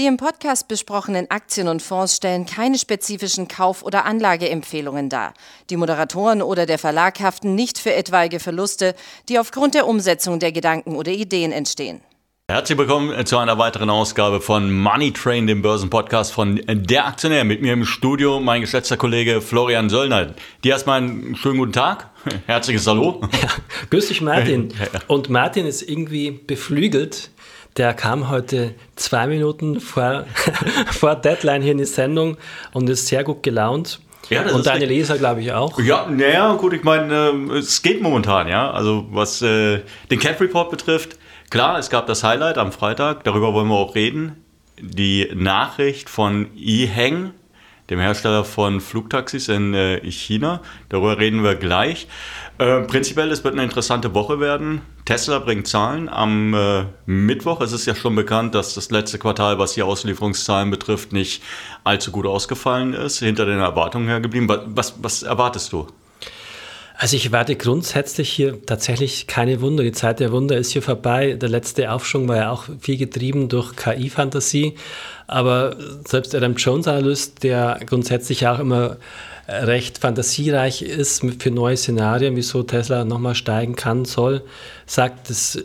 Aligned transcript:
Die 0.00 0.06
im 0.06 0.16
Podcast 0.16 0.66
besprochenen 0.66 1.30
Aktien 1.30 1.68
und 1.68 1.82
Fonds 1.82 2.16
stellen 2.16 2.46
keine 2.46 2.78
spezifischen 2.78 3.48
Kauf- 3.48 3.82
oder 3.82 4.06
Anlageempfehlungen 4.06 5.10
dar. 5.10 5.34
Die 5.68 5.76
Moderatoren 5.76 6.40
oder 6.40 6.64
der 6.64 6.78
Verlag 6.78 7.20
haften 7.20 7.54
nicht 7.54 7.78
für 7.78 7.92
etwaige 7.92 8.40
Verluste, 8.40 8.94
die 9.28 9.38
aufgrund 9.38 9.74
der 9.74 9.86
Umsetzung 9.86 10.38
der 10.38 10.52
Gedanken 10.52 10.96
oder 10.96 11.12
Ideen 11.12 11.52
entstehen. 11.52 12.00
Herzlich 12.50 12.78
willkommen 12.78 13.26
zu 13.26 13.36
einer 13.36 13.58
weiteren 13.58 13.90
Ausgabe 13.90 14.40
von 14.40 14.72
Money 14.72 15.12
Train, 15.12 15.46
dem 15.46 15.60
Börsenpodcast 15.60 16.32
von 16.32 16.62
Der 16.66 17.06
Aktionär. 17.06 17.44
Mit 17.44 17.60
mir 17.60 17.74
im 17.74 17.84
Studio 17.84 18.40
mein 18.40 18.62
geschätzter 18.62 18.96
Kollege 18.96 19.42
Florian 19.42 19.90
Söllner. 19.90 20.34
Dir 20.64 20.72
erstmal 20.72 21.02
einen 21.02 21.36
schönen 21.36 21.58
guten 21.58 21.74
Tag. 21.74 22.08
Herzliches 22.46 22.86
Hallo. 22.86 23.20
Ja, 23.42 23.48
grüß 23.90 24.08
dich, 24.08 24.22
Martin. 24.22 24.72
Und 25.08 25.28
Martin 25.28 25.66
ist 25.66 25.82
irgendwie 25.82 26.30
beflügelt 26.30 27.30
der 27.80 27.94
kam 27.94 28.28
heute 28.28 28.74
zwei 28.94 29.26
Minuten 29.26 29.80
vor, 29.80 30.26
vor 30.90 31.16
Deadline 31.16 31.62
hier 31.62 31.72
in 31.72 31.78
die 31.78 31.86
Sendung 31.86 32.36
und 32.74 32.90
ist 32.90 33.06
sehr 33.06 33.24
gut 33.24 33.42
gelaunt. 33.42 34.00
Ja, 34.28 34.42
und 34.52 34.66
deine 34.66 34.84
Leser, 34.84 35.16
glaube 35.16 35.40
ich, 35.40 35.50
auch. 35.52 35.80
Ja, 35.80 36.06
naja, 36.06 36.52
gut, 36.56 36.74
ich 36.74 36.84
meine, 36.84 37.30
äh, 37.30 37.56
es 37.56 37.80
geht 37.80 38.02
momentan, 38.02 38.48
ja. 38.48 38.70
Also 38.70 39.06
was 39.12 39.40
äh, 39.40 39.80
den 40.10 40.18
Cat 40.18 40.38
Report 40.42 40.70
betrifft, 40.70 41.16
klar, 41.48 41.78
es 41.78 41.88
gab 41.88 42.06
das 42.06 42.22
Highlight 42.22 42.58
am 42.58 42.70
Freitag, 42.70 43.24
darüber 43.24 43.54
wollen 43.54 43.68
wir 43.68 43.76
auch 43.76 43.94
reden. 43.94 44.44
Die 44.78 45.30
Nachricht 45.34 46.10
von 46.10 46.48
E-Hang, 46.54 47.32
dem 47.90 47.98
Hersteller 47.98 48.44
von 48.44 48.80
Flugtaxis 48.80 49.48
in 49.48 49.74
äh, 49.74 50.00
China. 50.10 50.60
Darüber 50.88 51.18
reden 51.18 51.42
wir 51.42 51.56
gleich. 51.56 52.06
Äh, 52.58 52.82
prinzipiell, 52.82 53.30
es 53.30 53.42
wird 53.42 53.54
eine 53.54 53.64
interessante 53.64 54.14
Woche 54.14 54.38
werden. 54.38 54.82
Tesla 55.04 55.40
bringt 55.40 55.66
Zahlen 55.66 56.08
am 56.08 56.54
äh, 56.54 56.84
Mittwoch. 57.06 57.60
Es 57.60 57.72
ist 57.72 57.86
ja 57.86 57.94
schon 57.94 58.14
bekannt, 58.14 58.54
dass 58.54 58.74
das 58.74 58.90
letzte 58.90 59.18
Quartal, 59.18 59.58
was 59.58 59.72
die 59.72 59.82
Auslieferungszahlen 59.82 60.70
betrifft, 60.70 61.12
nicht 61.12 61.42
allzu 61.82 62.12
gut 62.12 62.26
ausgefallen 62.26 62.94
ist, 62.94 63.18
hinter 63.18 63.44
den 63.44 63.58
Erwartungen 63.58 64.06
hergeblieben. 64.06 64.48
Was, 64.74 64.94
was 65.02 65.22
erwartest 65.24 65.72
du? 65.72 65.88
Also 67.02 67.16
ich 67.16 67.24
erwarte 67.24 67.56
grundsätzlich 67.56 68.28
hier 68.28 68.60
tatsächlich 68.66 69.26
keine 69.26 69.62
Wunder. 69.62 69.82
Die 69.82 69.92
Zeit 69.92 70.20
der 70.20 70.32
Wunder 70.32 70.58
ist 70.58 70.72
hier 70.72 70.82
vorbei. 70.82 71.32
Der 71.32 71.48
letzte 71.48 71.90
Aufschwung 71.90 72.28
war 72.28 72.36
ja 72.36 72.50
auch 72.50 72.64
viel 72.78 72.98
getrieben 72.98 73.48
durch 73.48 73.74
KI-Fantasie. 73.74 74.74
Aber 75.26 75.76
selbst 76.06 76.34
Adam 76.34 76.56
Jones 76.56 76.86
Analyst, 76.86 77.42
der 77.42 77.80
grundsätzlich 77.86 78.46
auch 78.46 78.58
immer 78.58 78.98
recht 79.48 79.96
fantasiereich 79.96 80.82
ist 80.82 81.24
für 81.38 81.50
neue 81.50 81.78
Szenarien, 81.78 82.36
wieso 82.36 82.64
Tesla 82.64 83.06
nochmal 83.06 83.34
steigen 83.34 83.76
kann, 83.76 84.04
soll, 84.04 84.42
sagt, 84.84 85.30
es 85.30 85.64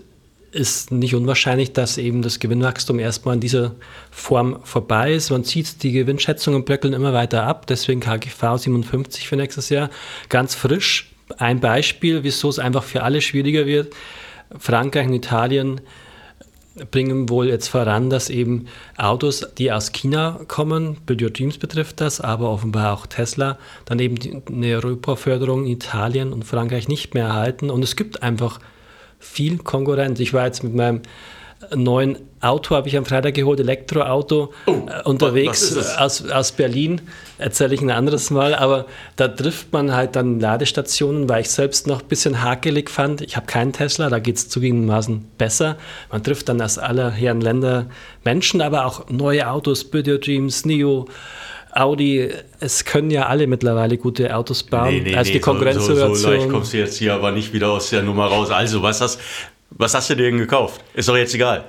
ist 0.53 0.93
nicht 0.93 1.15
unwahrscheinlich, 1.15 1.73
dass 1.73 1.97
eben 1.97 2.21
das 2.21 2.39
Gewinnwachstum 2.39 2.97
erstmal 2.97 3.35
in 3.35 3.41
dieser 3.41 3.75
Form 4.09 4.61
vorbei 4.63 5.13
ist. 5.13 5.31
Man 5.31 5.43
zieht 5.43 5.83
die 5.83 5.91
Gewinnschätzungen 5.91 6.63
bröckeln 6.63 6.93
immer 6.93 7.11
weiter 7.11 7.43
ab, 7.43 7.67
deswegen 7.67 7.99
KGV 7.99 8.55
57 8.55 9.27
für 9.27 9.35
nächstes 9.35 9.67
Jahr 9.67 9.89
ganz 10.29 10.55
frisch. 10.55 11.11
Ein 11.37 11.59
Beispiel, 11.59 12.23
wieso 12.23 12.49
es 12.49 12.59
einfach 12.59 12.83
für 12.83 13.03
alle 13.03 13.21
schwieriger 13.21 13.65
wird. 13.65 13.93
Frankreich 14.57 15.07
und 15.07 15.13
Italien 15.13 15.81
bringen 16.91 17.29
wohl 17.29 17.47
jetzt 17.47 17.69
voran, 17.69 18.09
dass 18.09 18.29
eben 18.29 18.67
Autos, 18.97 19.45
die 19.57 19.71
aus 19.71 19.93
China 19.93 20.41
kommen, 20.47 20.97
Your 21.09 21.29
Dreams 21.29 21.57
betrifft 21.57 22.01
das, 22.01 22.19
aber 22.19 22.49
offenbar 22.49 22.93
auch 22.93 23.07
Tesla, 23.07 23.57
dann 23.85 23.99
eben 23.99 24.43
eine 24.49 24.75
Europaförderung 24.75 25.65
in 25.65 25.71
Italien 25.71 26.33
und 26.33 26.43
Frankreich 26.43 26.87
nicht 26.87 27.13
mehr 27.13 27.27
erhalten. 27.27 27.69
Und 27.69 27.83
es 27.83 27.95
gibt 27.95 28.23
einfach 28.23 28.59
viel 29.19 29.57
Konkurrenz. 29.57 30.19
Ich 30.19 30.33
war 30.33 30.45
jetzt 30.45 30.63
mit 30.63 30.75
meinem 30.75 31.01
neuen 31.73 32.17
Auto 32.41 32.75
habe 32.75 32.87
ich 32.87 32.97
am 32.97 33.05
Freitag 33.05 33.33
geholt, 33.33 33.59
Elektroauto, 33.59 34.53
oh, 34.67 34.71
äh, 34.71 35.03
unterwegs 35.03 35.75
aus, 35.97 36.29
aus 36.29 36.51
Berlin. 36.51 37.01
Erzähle 37.37 37.73
ich 37.73 37.81
ein 37.81 37.89
anderes 37.89 38.29
Mal, 38.29 38.53
aber 38.53 38.85
da 39.15 39.27
trifft 39.27 39.73
man 39.73 39.93
halt 39.93 40.15
dann 40.15 40.39
Ladestationen, 40.39 41.27
weil 41.27 41.41
ich 41.41 41.49
selbst 41.49 41.87
noch 41.87 42.01
ein 42.01 42.07
bisschen 42.07 42.43
hakelig 42.43 42.89
fand. 42.89 43.21
Ich 43.21 43.35
habe 43.35 43.47
keinen 43.47 43.73
Tesla, 43.73 44.09
da 44.09 44.19
geht 44.19 44.37
es 44.37 44.49
zugegebenermaßen 44.49 45.25
besser. 45.37 45.77
Man 46.11 46.23
trifft 46.23 46.49
dann 46.49 46.61
aus 46.61 46.77
aller 46.77 47.11
Herren 47.11 47.41
Länder 47.41 47.87
Menschen, 48.23 48.61
aber 48.61 48.85
auch 48.85 49.09
neue 49.09 49.49
Autos, 49.49 49.91
Video 49.91 50.17
Dreams, 50.17 50.65
NIO. 50.65 51.07
Audi, 51.75 52.29
es 52.61 52.85
können 52.85 53.11
ja 53.11 53.25
alle 53.25 53.47
mittlerweile 53.47 53.97
gute 53.97 54.33
Autos 54.33 54.63
bauen. 54.63 54.93
Nee, 54.93 55.01
nee, 55.01 55.15
also 55.15 55.33
die 55.33 55.41
Konkurrenzsituation. 55.41 56.15
So, 56.15 56.21
so, 56.21 56.27
so 56.29 56.33
leicht 56.33 56.49
kommst 56.49 56.71
du 56.71 56.77
jetzt 56.77 56.97
hier 56.97 57.13
aber 57.13 57.33
nicht 57.33 57.51
wieder 57.51 57.69
aus 57.69 57.89
der 57.89 58.01
Nummer 58.01 58.27
raus. 58.27 58.49
Also, 58.49 58.81
was 58.81 59.01
hast, 59.01 59.19
was 59.75 59.93
hast 59.93 60.09
du 60.09 60.15
dir 60.15 60.23
denn 60.23 60.37
gekauft? 60.37 60.81
Ist 60.93 61.09
doch 61.09 61.17
jetzt 61.17 61.35
egal. 61.35 61.65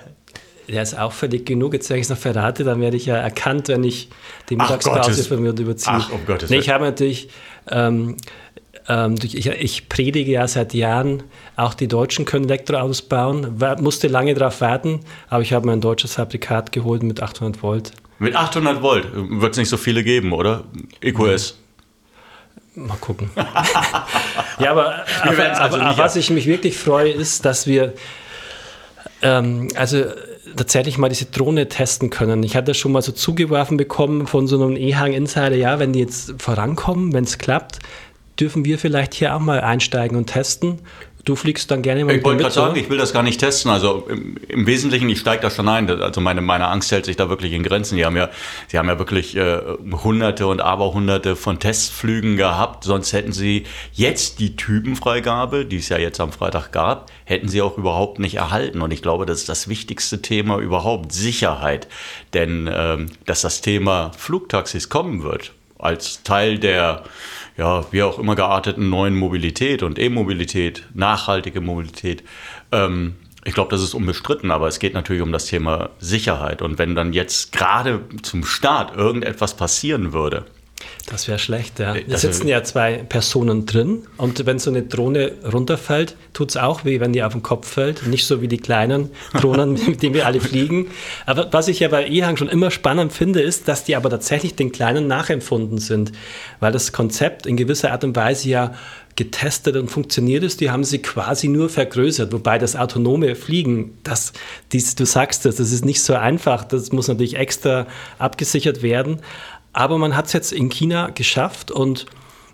Der 0.69 0.83
ist 0.83 0.99
auffällig 0.99 1.47
genug. 1.47 1.75
Jetzt, 1.75 1.91
wenn 1.91 1.99
ich 1.99 2.05
es 2.05 2.09
noch 2.09 2.19
verrate, 2.19 2.65
dann 2.65 2.81
werde 2.81 2.97
ich 2.97 3.07
ja 3.07 3.17
erkannt, 3.17 3.69
wenn 3.69 3.85
ich 3.85 4.09
die 4.49 4.57
Mittagspause 4.57 5.23
von 5.25 5.43
mir 5.43 5.51
überziehe. 5.51 5.95
Ach, 5.97 6.11
um 6.11 6.27
Gottes 6.27 6.51
Willen. 6.51 6.59
Nee, 6.59 6.65
ich 6.65 6.71
habe 6.71 6.85
natürlich, 6.85 7.29
ähm, 7.71 8.17
ähm, 8.89 9.15
ich, 9.23 9.47
ich, 9.47 9.89
predige 9.89 10.33
ja 10.33 10.49
seit 10.49 10.75
Jahren, 10.75 11.23
auch 11.55 11.75
die 11.75 11.87
Deutschen 11.87 12.25
können 12.25 12.47
Elektroautos 12.47 13.03
bauen. 13.03 13.61
War, 13.61 13.81
musste 13.81 14.09
lange 14.09 14.35
darauf 14.35 14.61
warten, 14.61 15.01
aber 15.29 15.43
ich 15.43 15.53
habe 15.53 15.67
mir 15.67 15.73
ein 15.73 15.81
deutsches 15.81 16.15
Fabrikat 16.15 16.73
geholt 16.73 17.03
mit 17.03 17.23
800 17.23 17.63
Volt. 17.63 17.93
Mit 18.19 18.35
800 18.35 18.83
Volt 18.83 19.07
wird 19.15 19.53
es 19.53 19.59
nicht 19.59 19.69
so 19.69 19.77
viele 19.77 20.03
geben, 20.03 20.33
oder? 20.33 20.65
EQS. 21.01 21.59
Mal 22.77 22.97
gucken. 22.99 23.31
ja, 24.59 24.71
aber, 24.71 25.07
aber, 25.23 25.61
also 25.61 25.79
aber 25.79 25.99
was 25.99 26.15
ich 26.17 26.31
mich 26.31 26.47
wirklich 26.47 26.77
freue, 26.77 27.11
ist, 27.11 27.45
dass 27.47 27.67
wir 27.67 27.95
ähm, 29.23 29.69
also 29.75 30.05
tatsächlich 30.57 30.99
mal 30.99 31.09
diese 31.09 31.25
Drohne 31.27 31.69
testen 31.69 32.11
können. 32.11 32.43
Ich 32.43 32.55
hatte 32.55 32.75
schon 32.75 32.93
mal 32.93 33.03
so 33.03 33.13
zugeworfen 33.13 33.77
bekommen 33.77 34.27
von 34.27 34.47
so 34.47 34.63
einem 34.63 34.77
E-Hang-Insider, 34.77 35.57
ja, 35.57 35.79
wenn 35.79 35.93
die 35.93 36.01
jetzt 36.01 36.35
vorankommen, 36.39 37.13
wenn 37.13 37.25
es 37.25 37.39
klappt, 37.39 37.79
dürfen 38.39 38.65
wir 38.65 38.79
vielleicht 38.79 39.15
hier 39.15 39.35
auch 39.35 39.41
mal 39.41 39.61
einsteigen 39.61 40.17
und 40.17 40.27
testen. 40.27 40.81
Du 41.27 41.35
fliegst 41.35 41.73
dann 41.73 41.83
gerne 41.83 42.05
mal 42.05 42.15
Ich 42.15 42.23
wollte 42.23 42.43
gerade 42.43 42.55
sagen, 42.55 42.77
ich 42.77 42.89
will 42.89 42.99
das 42.99 43.13
gar 43.13 43.25
nicht 43.25 43.41
testen. 43.41 43.69
Also 43.73 44.07
im, 44.09 44.37
im 44.47 44.65
Wesentlichen, 44.65 45.09
ich 45.09 45.19
steige 45.19 45.43
da 45.43 45.51
schon 45.51 45.69
ein. 45.69 45.91
Also 45.91 46.21
meine, 46.21 46.41
meine 46.41 46.69
Angst 46.69 46.93
hält 46.93 47.05
sich 47.05 47.17
da 47.17 47.29
wirklich 47.29 47.53
in 47.53 47.65
Grenzen. 47.65 47.97
Die 47.97 48.05
haben 48.05 48.17
ja, 48.17 48.31
sie 48.69 48.79
haben 48.79 48.87
ja 48.87 48.97
wirklich 49.01 49.37
äh, 49.37 49.61
hunderte 50.05 50.47
und 50.47 50.61
aberhunderte 50.61 51.35
von 51.35 51.59
Testflügen 51.59 52.37
gehabt. 52.37 52.85
Sonst 52.85 53.13
hätten 53.13 53.33
sie 53.33 53.65
jetzt 53.93 54.39
die 54.39 54.55
Typenfreigabe, 54.55 55.67
die 55.67 55.79
es 55.79 55.89
ja 55.89 55.99
jetzt 55.99 56.21
am 56.21 56.31
Freitag 56.31 56.71
gab, 56.71 57.11
hätten 57.25 57.49
sie 57.49 57.61
auch 57.61 57.77
überhaupt 57.77 58.21
nicht 58.21 58.37
erhalten. 58.37 58.81
Und 58.81 58.93
ich 58.93 59.03
glaube, 59.03 59.27
das 59.27 59.41
ist 59.41 59.49
das 59.49 59.67
wichtigste 59.67 60.23
Thema 60.23 60.61
überhaupt, 60.61 61.11
Sicherheit. 61.11 61.89
Denn 62.35 62.71
ähm, 62.73 63.07
dass 63.25 63.41
das 63.41 63.63
Thema 63.63 64.13
Flugtaxis 64.17 64.89
kommen 64.89 65.25
wird, 65.25 65.55
als 65.77 66.23
Teil 66.23 66.61
der 66.61 67.03
ja, 67.57 67.85
wie 67.91 68.03
auch 68.03 68.19
immer 68.19 68.35
gearteten 68.35 68.91
neuen 68.91 69.15
Mobilität 69.15 69.83
und 69.83 69.99
E-Mobilität, 69.99 70.87
nachhaltige 70.95 71.61
Mobilität. 71.61 72.23
Ähm, 72.73 73.15
ich 73.45 73.55
glaube, 73.55 73.71
das 73.71 73.83
ist 73.83 73.95
unbestritten, 73.95 74.51
aber 74.51 74.67
es 74.67 74.81
geht 74.81 74.95
natürlich 74.95 75.23
um 75.23 75.33
das 75.33 75.47
Thema 75.47 75.91
Sicherheit. 75.99 76.63
Und 76.63 76.79
wenn 76.79 76.95
dann 76.95 77.13
jetzt 77.13 77.53
gerade 77.53 78.01
zum 78.23 78.45
Start 78.45 78.97
irgendetwas 78.97 79.57
passieren 79.57 80.13
würde, 80.13 80.47
das 81.07 81.29
wäre 81.29 81.39
schlecht, 81.39 81.79
ja. 81.79 81.95
Da 81.95 82.19
sitzen 82.19 82.49
ja 82.49 82.65
zwei 82.65 82.99
Personen 83.09 83.65
drin 83.65 84.03
und 84.17 84.45
wenn 84.45 84.59
so 84.59 84.71
eine 84.71 84.83
Drohne 84.83 85.33
runterfällt, 85.53 86.17
tut 86.33 86.51
es 86.51 86.57
auch 86.57 86.85
weh, 86.85 86.99
wenn 86.99 87.13
die 87.13 87.23
auf 87.23 87.33
den 87.33 87.43
Kopf 87.43 87.69
fällt. 87.69 88.07
Nicht 88.07 88.27
so 88.27 88.43
wie 88.43 88.49
die 88.49 88.59
kleinen 88.59 89.11
Drohnen, 89.33 89.75
mit 89.87 90.03
denen 90.03 90.15
wir 90.15 90.27
alle 90.27 90.41
fliegen. 90.41 90.89
Aber 91.25 91.53
was 91.53 91.69
ich 91.69 91.81
ja 91.81 91.89
bei 91.89 92.09
EHang 92.09 92.37
schon 92.37 92.49
immer 92.49 92.73
spannend 92.73 93.13
finde, 93.13 93.41
ist, 93.41 93.69
dass 93.69 93.85
die 93.85 93.95
aber 93.95 94.11
tatsächlich 94.11 94.57
den 94.57 94.73
kleinen 94.73 95.07
nachempfunden 95.07 95.79
sind, 95.79 96.11
weil 96.59 96.73
das 96.73 96.93
Konzept 96.93 97.47
in 97.47 97.57
gewisser 97.57 97.93
Art 97.93 98.03
und 98.03 98.17
Weise 98.17 98.49
ja 98.49 98.75
getestet 99.17 99.77
und 99.77 99.91
funktioniert 99.91 100.45
ist, 100.45 100.61
die 100.61 100.71
haben 100.71 100.85
sie 100.85 100.99
quasi 100.99 101.49
nur 101.49 101.71
vergrößert, 101.71 102.33
wobei 102.33 102.59
das 102.59 102.77
autonome 102.77 103.35
Fliegen, 103.35 103.97
das, 104.05 104.35
dies, 104.73 104.95
du 104.95 105.07
sagst 105.07 105.47
das, 105.47 105.57
das 105.57 105.73
ist 105.73 105.87
nicht 105.87 106.03
so 106.03 106.15
einfach, 106.15 106.65
das 106.65 106.93
muss 106.93 107.09
natürlich 107.09 107.37
extra 107.37 107.87
abgesichert 108.19 108.83
werden, 108.83 109.21
aber 109.77 109.99
man 109.99 110.17
hat 110.17 110.27
es 110.27 110.33
jetzt 110.33 110.53
in 110.53 110.71
China 110.71 111.11
geschafft 111.11 111.71
und 111.71 112.07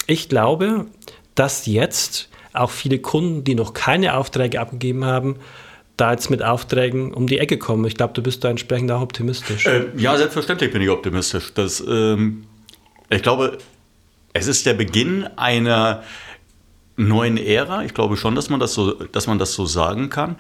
ich 0.09 0.29
glaube, 0.29 0.87
dass 1.37 1.67
jetzt 1.67 2.29
auch 2.53 2.71
viele 2.71 2.99
Kunden, 2.99 3.45
die 3.45 3.55
noch 3.55 3.75
keine 3.75 4.17
Aufträge 4.17 4.61
abgegeben 4.61 5.05
haben, 5.05 5.37
da 5.97 6.11
jetzt 6.11 6.31
mit 6.31 6.43
Aufträgen 6.43 7.15
um 7.15 7.29
die 7.29 7.39
Ecke 7.39 7.59
kommen. 7.59 7.85
Ich 7.85 7.95
glaube, 7.95 8.13
du 8.13 8.23
bist 8.23 8.43
da 8.43 8.51
entsprechend 8.51 8.91
auch 8.91 9.01
optimistisch. 9.01 9.67
Äh, 9.67 9.87
ja, 9.97 10.17
selbstverständlich 10.17 10.73
bin 10.73 10.83
ich 10.83 10.91
optimistisch. 10.91 11.55
Das, 11.55 11.81
ähm, 11.87 12.43
ich 13.09 13.23
glaube, 13.23 13.59
es 14.33 14.49
ist 14.49 14.67
der 14.67 14.75
Beginn 14.75 15.29
einer 15.37 16.03
neuen 16.97 17.37
Ära. 17.37 17.85
Ich 17.85 17.95
glaube 17.95 18.17
schon, 18.17 18.35
dass 18.35 18.51
man 18.51 18.59
das 18.59 18.75
so, 18.75 18.95
dass 18.95 19.29
man 19.29 19.39
das 19.39 19.55
so 19.55 19.65
sagen 19.65 20.11
kann. 20.11 20.35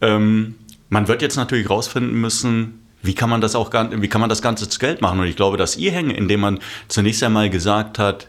Ähm, 0.00 0.54
man 0.88 1.08
wird 1.08 1.20
jetzt 1.20 1.36
natürlich 1.36 1.68
rausfinden 1.68 2.20
müssen, 2.20 2.87
wie 3.02 3.14
kann 3.14 3.30
man 3.30 3.40
das 3.40 3.54
auch 3.54 3.72
wie 3.72 4.08
kann 4.08 4.20
man 4.20 4.30
das 4.30 4.42
Ganze 4.42 4.68
zu 4.68 4.78
Geld 4.78 5.00
machen? 5.00 5.20
Und 5.20 5.26
ich 5.26 5.36
glaube, 5.36 5.56
dass 5.56 5.76
ihr 5.76 5.92
hängen, 5.92 6.10
indem 6.10 6.40
man 6.40 6.58
zunächst 6.88 7.22
einmal 7.22 7.50
gesagt 7.50 7.98
hat, 7.98 8.28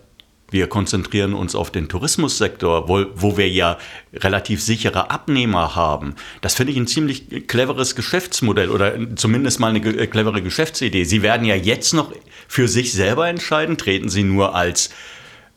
wir 0.51 0.67
konzentrieren 0.67 1.33
uns 1.33 1.55
auf 1.55 1.71
den 1.71 1.89
Tourismussektor, 1.89 2.87
wo, 2.87 3.05
wo 3.13 3.37
wir 3.37 3.49
ja 3.49 3.77
relativ 4.13 4.61
sichere 4.61 5.11
Abnehmer 5.11 5.75
haben. 5.75 6.15
Das 6.41 6.55
finde 6.55 6.71
ich 6.73 6.77
ein 6.79 6.87
ziemlich 6.87 7.47
cleveres 7.47 7.95
Geschäftsmodell 7.95 8.69
oder 8.69 8.95
zumindest 9.15 9.59
mal 9.59 9.67
eine 9.67 9.79
äh, 9.79 10.07
clevere 10.07 10.41
Geschäftsidee. 10.41 11.03
Sie 11.03 11.21
werden 11.21 11.45
ja 11.45 11.55
jetzt 11.55 11.93
noch 11.93 12.11
für 12.47 12.67
sich 12.67 12.93
selber 12.93 13.27
entscheiden, 13.27 13.77
treten 13.77 14.09
Sie 14.09 14.23
nur 14.23 14.55
als 14.55 14.89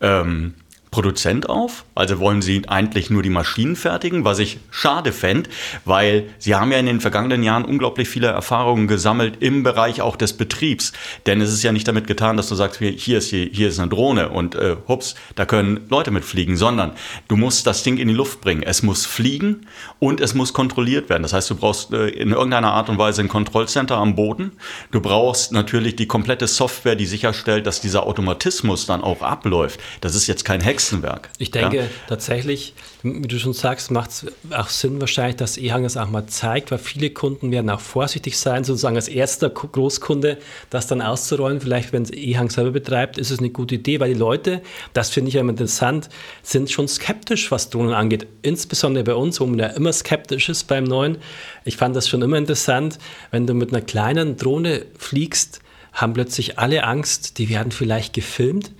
ähm, 0.00 0.54
Produzent 0.92 1.48
auf. 1.48 1.84
Also 1.94 2.20
wollen 2.20 2.42
sie 2.42 2.68
eigentlich 2.68 3.10
nur 3.10 3.22
die 3.22 3.30
Maschinen 3.30 3.74
fertigen, 3.74 4.24
was 4.24 4.38
ich 4.38 4.58
schade 4.70 5.10
fände, 5.10 5.50
weil 5.84 6.28
sie 6.38 6.54
haben 6.54 6.70
ja 6.70 6.78
in 6.78 6.86
den 6.86 7.00
vergangenen 7.00 7.42
Jahren 7.42 7.64
unglaublich 7.64 8.08
viele 8.08 8.28
Erfahrungen 8.28 8.86
gesammelt 8.86 9.38
im 9.40 9.62
Bereich 9.62 10.02
auch 10.02 10.16
des 10.16 10.34
Betriebs. 10.34 10.92
Denn 11.26 11.40
es 11.40 11.50
ist 11.50 11.62
ja 11.62 11.72
nicht 11.72 11.88
damit 11.88 12.06
getan, 12.06 12.36
dass 12.36 12.48
du 12.48 12.54
sagst, 12.54 12.78
hier 12.78 13.18
ist, 13.18 13.30
hier, 13.30 13.46
hier 13.50 13.68
ist 13.68 13.80
eine 13.80 13.88
Drohne 13.88 14.28
und 14.28 14.54
äh, 14.54 14.76
hups, 14.86 15.14
da 15.34 15.46
können 15.46 15.80
Leute 15.88 16.10
mitfliegen, 16.10 16.58
sondern 16.58 16.92
du 17.26 17.36
musst 17.36 17.66
das 17.66 17.82
Ding 17.82 17.96
in 17.96 18.08
die 18.08 18.14
Luft 18.14 18.42
bringen. 18.42 18.62
Es 18.62 18.82
muss 18.82 19.06
fliegen 19.06 19.66
und 19.98 20.20
es 20.20 20.34
muss 20.34 20.52
kontrolliert 20.52 21.08
werden. 21.08 21.22
Das 21.22 21.32
heißt, 21.32 21.48
du 21.48 21.54
brauchst 21.54 21.92
äh, 21.94 22.08
in 22.08 22.32
irgendeiner 22.32 22.72
Art 22.72 22.90
und 22.90 22.98
Weise 22.98 23.22
ein 23.22 23.28
Kontrollcenter 23.28 23.96
am 23.96 24.14
Boden. 24.14 24.52
Du 24.90 25.00
brauchst 25.00 25.52
natürlich 25.52 25.96
die 25.96 26.06
komplette 26.06 26.46
Software, 26.46 26.96
die 26.96 27.06
sicherstellt, 27.06 27.66
dass 27.66 27.80
dieser 27.80 28.06
Automatismus 28.06 28.84
dann 28.84 29.02
auch 29.02 29.22
abläuft. 29.22 29.80
Das 30.02 30.14
ist 30.14 30.26
jetzt 30.26 30.44
kein 30.44 30.60
Hex 30.60 30.81
Hexenwerk. 30.82 31.30
Ich 31.38 31.50
denke 31.50 31.76
ja? 31.76 31.84
tatsächlich, 32.08 32.74
wie 33.02 33.26
du 33.28 33.38
schon 33.38 33.52
sagst, 33.52 33.90
macht 33.90 34.10
es 34.10 34.26
auch 34.50 34.68
Sinn 34.68 35.00
wahrscheinlich, 35.00 35.36
dass 35.36 35.56
Ehang 35.56 35.84
es 35.84 35.96
auch 35.96 36.08
mal 36.08 36.26
zeigt, 36.26 36.70
weil 36.70 36.78
viele 36.78 37.10
Kunden 37.10 37.50
werden 37.50 37.70
auch 37.70 37.80
vorsichtig 37.80 38.38
sein, 38.38 38.64
sozusagen 38.64 38.96
als 38.96 39.08
erster 39.08 39.50
Großkunde 39.50 40.38
das 40.70 40.86
dann 40.86 41.00
auszurollen. 41.00 41.60
Vielleicht, 41.60 41.92
wenn 41.92 42.02
es 42.02 42.10
Ehang 42.10 42.50
selber 42.50 42.72
betreibt, 42.72 43.18
ist 43.18 43.30
es 43.30 43.38
eine 43.38 43.50
gute 43.50 43.76
Idee, 43.76 44.00
weil 44.00 44.12
die 44.12 44.18
Leute, 44.18 44.62
das 44.92 45.10
finde 45.10 45.28
ich 45.28 45.34
ja 45.34 45.40
interessant, 45.40 46.08
sind 46.42 46.70
schon 46.70 46.88
skeptisch, 46.88 47.50
was 47.50 47.70
Drohnen 47.70 47.94
angeht. 47.94 48.26
Insbesondere 48.42 49.04
bei 49.04 49.14
uns, 49.14 49.40
wo 49.40 49.46
man 49.46 49.58
ja 49.58 49.66
immer 49.68 49.92
skeptisch 49.92 50.48
ist 50.48 50.64
beim 50.64 50.84
Neuen. 50.84 51.18
Ich 51.64 51.76
fand 51.76 51.96
das 51.96 52.08
schon 52.08 52.22
immer 52.22 52.38
interessant, 52.38 52.98
wenn 53.30 53.46
du 53.46 53.54
mit 53.54 53.72
einer 53.72 53.82
kleinen 53.82 54.36
Drohne 54.36 54.86
fliegst, 54.98 55.60
haben 55.92 56.14
plötzlich 56.14 56.58
alle 56.58 56.84
Angst, 56.84 57.38
die 57.38 57.50
werden 57.50 57.70
vielleicht 57.70 58.14
gefilmt 58.14 58.72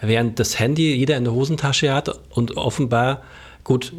während 0.00 0.38
das 0.38 0.58
Handy 0.58 0.94
jeder 0.94 1.16
in 1.16 1.24
der 1.24 1.32
Hosentasche 1.32 1.92
hat 1.92 2.08
und 2.30 2.56
offenbar, 2.56 3.22
gut, 3.64 3.92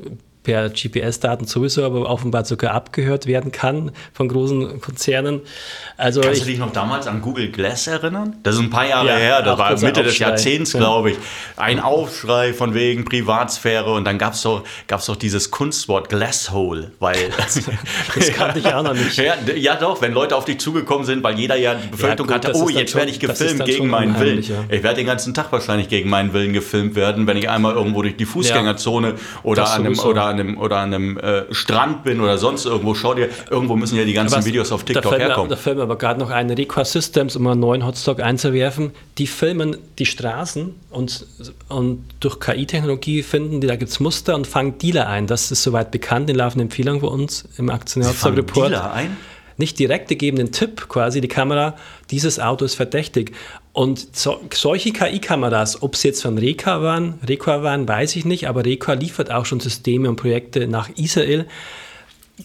per 0.48 0.70
GPS-Daten 0.70 1.46
sowieso, 1.46 1.84
aber 1.84 2.10
offenbar 2.10 2.46
sogar 2.46 2.74
abgehört 2.74 3.28
werden 3.28 3.52
kann 3.52 3.92
von 4.14 4.30
großen 4.30 4.80
Konzernen. 4.80 5.42
Also 5.98 6.22
Kannst 6.22 6.44
du 6.44 6.46
dich 6.46 6.58
noch 6.58 6.72
damals 6.72 7.06
an 7.06 7.22
Google 7.22 7.52
Glass 7.52 7.86
erinnern? 7.88 8.38
Das 8.44 8.56
ist 8.56 8.62
ein 8.62 8.70
paar 8.70 8.88
Jahre 8.88 9.10
ja, 9.10 9.16
her, 9.18 9.42
das 9.42 9.58
war 9.58 9.78
Mitte 9.78 10.04
des 10.04 10.18
Jahrzehnts, 10.20 10.72
glaube 10.72 11.12
ich. 11.12 11.18
Ein 11.58 11.82
Aufschrei 11.82 12.54
von 12.54 12.74
wegen 12.74 13.04
Privatsphäre 13.04 13.92
und 13.92 14.06
dann 14.06 14.18
gab 14.18 14.36
es 14.36 14.42
doch, 14.44 14.64
gab's 14.88 15.08
doch 15.08 15.18
dieses 15.18 15.52
Kunstwort 15.52 16.08
Glasshole, 16.08 16.92
weil... 17.00 17.18
das 18.16 18.32
kannte 18.34 18.60
ich 18.60 18.74
auch 18.74 18.84
noch 18.84 18.94
nicht. 18.94 19.18
Ja, 19.18 19.34
ja, 19.54 19.76
doch, 19.76 20.02
wenn 20.02 20.14
Leute 20.14 20.38
auf 20.38 20.46
dich 20.46 20.62
zugekommen 20.62 21.06
sind, 21.06 21.24
weil 21.24 21.38
jeder 21.38 21.58
ja 21.58 21.76
die 21.76 21.90
Befürchtung 21.90 22.30
ja, 22.30 22.38
gut, 22.38 22.48
hatte, 22.48 22.58
oh, 22.58 22.70
jetzt 22.70 22.96
werde 22.96 23.12
ich 23.12 23.20
gefilmt 23.20 23.66
gegen 23.66 23.90
meinen 23.90 24.18
Willen. 24.18 24.40
Ich 24.40 24.82
werde 24.82 24.96
den 24.96 25.08
ganzen 25.08 25.34
Tag 25.34 25.52
wahrscheinlich 25.52 25.90
gegen 25.90 26.10
meinen 26.10 26.32
Willen 26.32 26.54
gefilmt 26.54 26.96
werden, 26.96 27.28
wenn 27.28 27.36
ich 27.36 27.50
einmal 27.50 27.74
irgendwo 27.74 28.02
durch 28.02 28.16
die 28.16 28.26
Fußgängerzone 28.26 29.16
oder 29.44 29.70
an, 29.72 29.86
einem, 29.86 30.00
oder 30.00 30.24
an 30.24 30.37
einem, 30.40 30.58
oder 30.58 30.78
an 30.78 30.94
einem 30.94 31.18
äh, 31.18 31.44
Strand 31.54 32.04
bin 32.04 32.22
oder 32.22 32.38
sonst 32.38 32.66
irgendwo, 32.66 32.94
schau 32.94 33.14
dir, 33.14 33.30
irgendwo 33.50 33.76
müssen 33.76 33.98
ja 33.98 34.06
die 34.06 34.14
ganzen 34.14 34.38
Was, 34.38 34.46
Videos 34.46 34.72
auf 34.72 34.84
TikTok 34.84 35.12
da 35.12 35.18
herkommen. 35.18 35.50
Mir, 35.50 35.56
da 35.56 35.62
fällt 35.62 35.78
mir 35.78 35.84
aber 35.84 35.98
gerade 35.98 36.20
noch 36.20 36.30
ein, 36.30 36.50
Requa 36.50 36.86
Systems, 36.86 37.36
um 37.36 37.48
einen 37.48 37.60
neuen 37.60 37.86
Hotstock 37.86 38.20
einzuwerfen, 38.20 38.92
die 39.18 39.28
filmen 39.28 39.78
die 40.00 40.06
Straßen 40.06 40.76
und, 40.90 41.26
und 41.70 42.04
durch 42.20 42.40
KI-Technologie 42.40 43.24
finden 43.24 43.62
die, 43.62 43.68
da 43.68 43.76
gibt 43.76 43.92
es 43.92 44.00
Muster 44.00 44.36
und 44.36 44.48
fangen 44.48 44.78
Dealer 44.78 45.08
ein. 45.08 45.28
Das 45.28 45.52
ist 45.52 45.64
soweit 45.64 45.92
bekannt, 45.92 46.30
in 46.30 46.36
laufenden 46.36 46.68
Empfehlungen 46.68 47.02
bei 47.02 47.08
uns 47.08 47.48
im 47.58 47.70
Aktionär 47.70 48.14
Report. 48.24 48.72
Dealer 48.72 48.92
ein? 48.94 49.18
nicht 49.58 49.80
direkt, 49.80 50.10
die 50.10 50.18
geben 50.18 50.38
den 50.38 50.52
Tipp 50.52 50.88
quasi, 50.88 51.20
die 51.22 51.28
Kamera, 51.28 51.76
dieses 52.12 52.40
Auto 52.40 52.64
ist 52.64 52.76
verdächtig. 52.76 53.34
Und 53.78 54.16
so, 54.16 54.42
solche 54.52 54.92
KI-Kameras, 54.92 55.84
ob 55.84 55.96
sie 55.96 56.08
jetzt 56.08 56.24
von 56.24 56.40
Reka 56.40 56.82
waren, 56.82 57.20
Reka 57.30 57.62
waren, 57.62 57.88
weiß 57.88 58.16
ich 58.16 58.26
nicht, 58.26 58.48
aber 58.48 58.66
Reka 58.66 58.94
liefert 58.94 59.30
auch 59.32 59.46
schon 59.46 59.60
Systeme 59.60 60.10
und 60.10 60.16
Projekte 60.16 60.68
nach 60.68 60.90
Israel. 60.96 61.46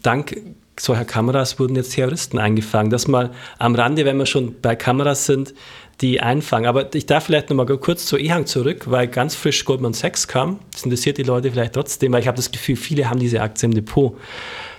Dank 0.02 0.36
solcher 0.78 1.06
Kameras 1.06 1.58
wurden 1.58 1.74
jetzt 1.74 1.94
Terroristen 1.94 2.38
eingefangen. 2.38 2.90
Das 2.90 3.08
mal 3.08 3.30
am 3.58 3.74
Rande, 3.74 4.04
wenn 4.04 4.18
wir 4.18 4.26
schon 4.26 4.60
bei 4.60 4.76
Kameras 4.76 5.24
sind, 5.24 5.54
die 6.02 6.20
einfangen. 6.20 6.66
Aber 6.66 6.94
ich 6.94 7.06
darf 7.06 7.24
vielleicht 7.24 7.48
noch 7.48 7.56
mal 7.56 7.64
kurz 7.78 8.04
zu 8.04 8.18
Ehang 8.18 8.44
zurück, 8.44 8.90
weil 8.90 9.08
ganz 9.08 9.34
frisch 9.34 9.64
Goldman 9.64 9.94
Sachs 9.94 10.28
kam. 10.28 10.58
Das 10.72 10.82
interessiert 10.82 11.16
die 11.16 11.22
Leute 11.22 11.50
vielleicht 11.50 11.72
trotzdem, 11.72 12.12
weil 12.12 12.20
ich 12.20 12.26
habe 12.26 12.36
das 12.36 12.50
Gefühl, 12.50 12.76
viele 12.76 13.08
haben 13.08 13.20
diese 13.20 13.40
Aktie 13.40 13.66
im 13.66 13.74
Depot. 13.74 14.18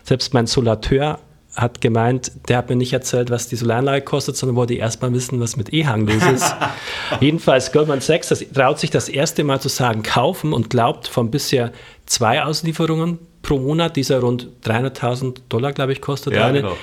Selbst 0.04 0.36
mein 0.36 0.46
Solateur 0.46 1.18
hat 1.56 1.82
gemeint, 1.82 2.32
der 2.48 2.58
hat 2.58 2.70
mir 2.70 2.76
nicht 2.76 2.94
erzählt, 2.94 3.30
was 3.30 3.48
die 3.48 3.56
Solaranlage 3.56 4.04
kostet, 4.04 4.36
sondern 4.36 4.56
wollte 4.56 4.74
erstmal 4.74 5.14
wissen, 5.14 5.40
was 5.40 5.56
mit 5.56 5.72
E-Hang 5.72 6.08
los 6.08 6.24
ist. 6.34 6.56
Jedenfalls 7.20 7.72
Goldman 7.72 8.02
Sachs 8.02 8.30
das, 8.30 8.44
traut 8.54 8.80
sich 8.80 8.90
das 8.90 9.08
erste 9.08 9.44
Mal 9.44 9.62
zu 9.62 9.70
sagen, 9.70 10.02
kaufen 10.02 10.52
und 10.52 10.72
glaubt 10.72 11.08
von 11.08 11.30
bisher 11.30 11.72
zwei 12.08 12.44
Auslieferungen 12.44 13.20
pro 13.44 13.60
Monat, 13.60 13.96
dieser 13.96 14.22
rund 14.22 14.48
300.000 14.66 15.42
Dollar, 15.50 15.74
glaube 15.74 15.94
ich, 15.94 16.02
kostet 16.02 16.34
ja, 16.34 16.48
eine, 16.48 16.62
genau. 16.62 16.78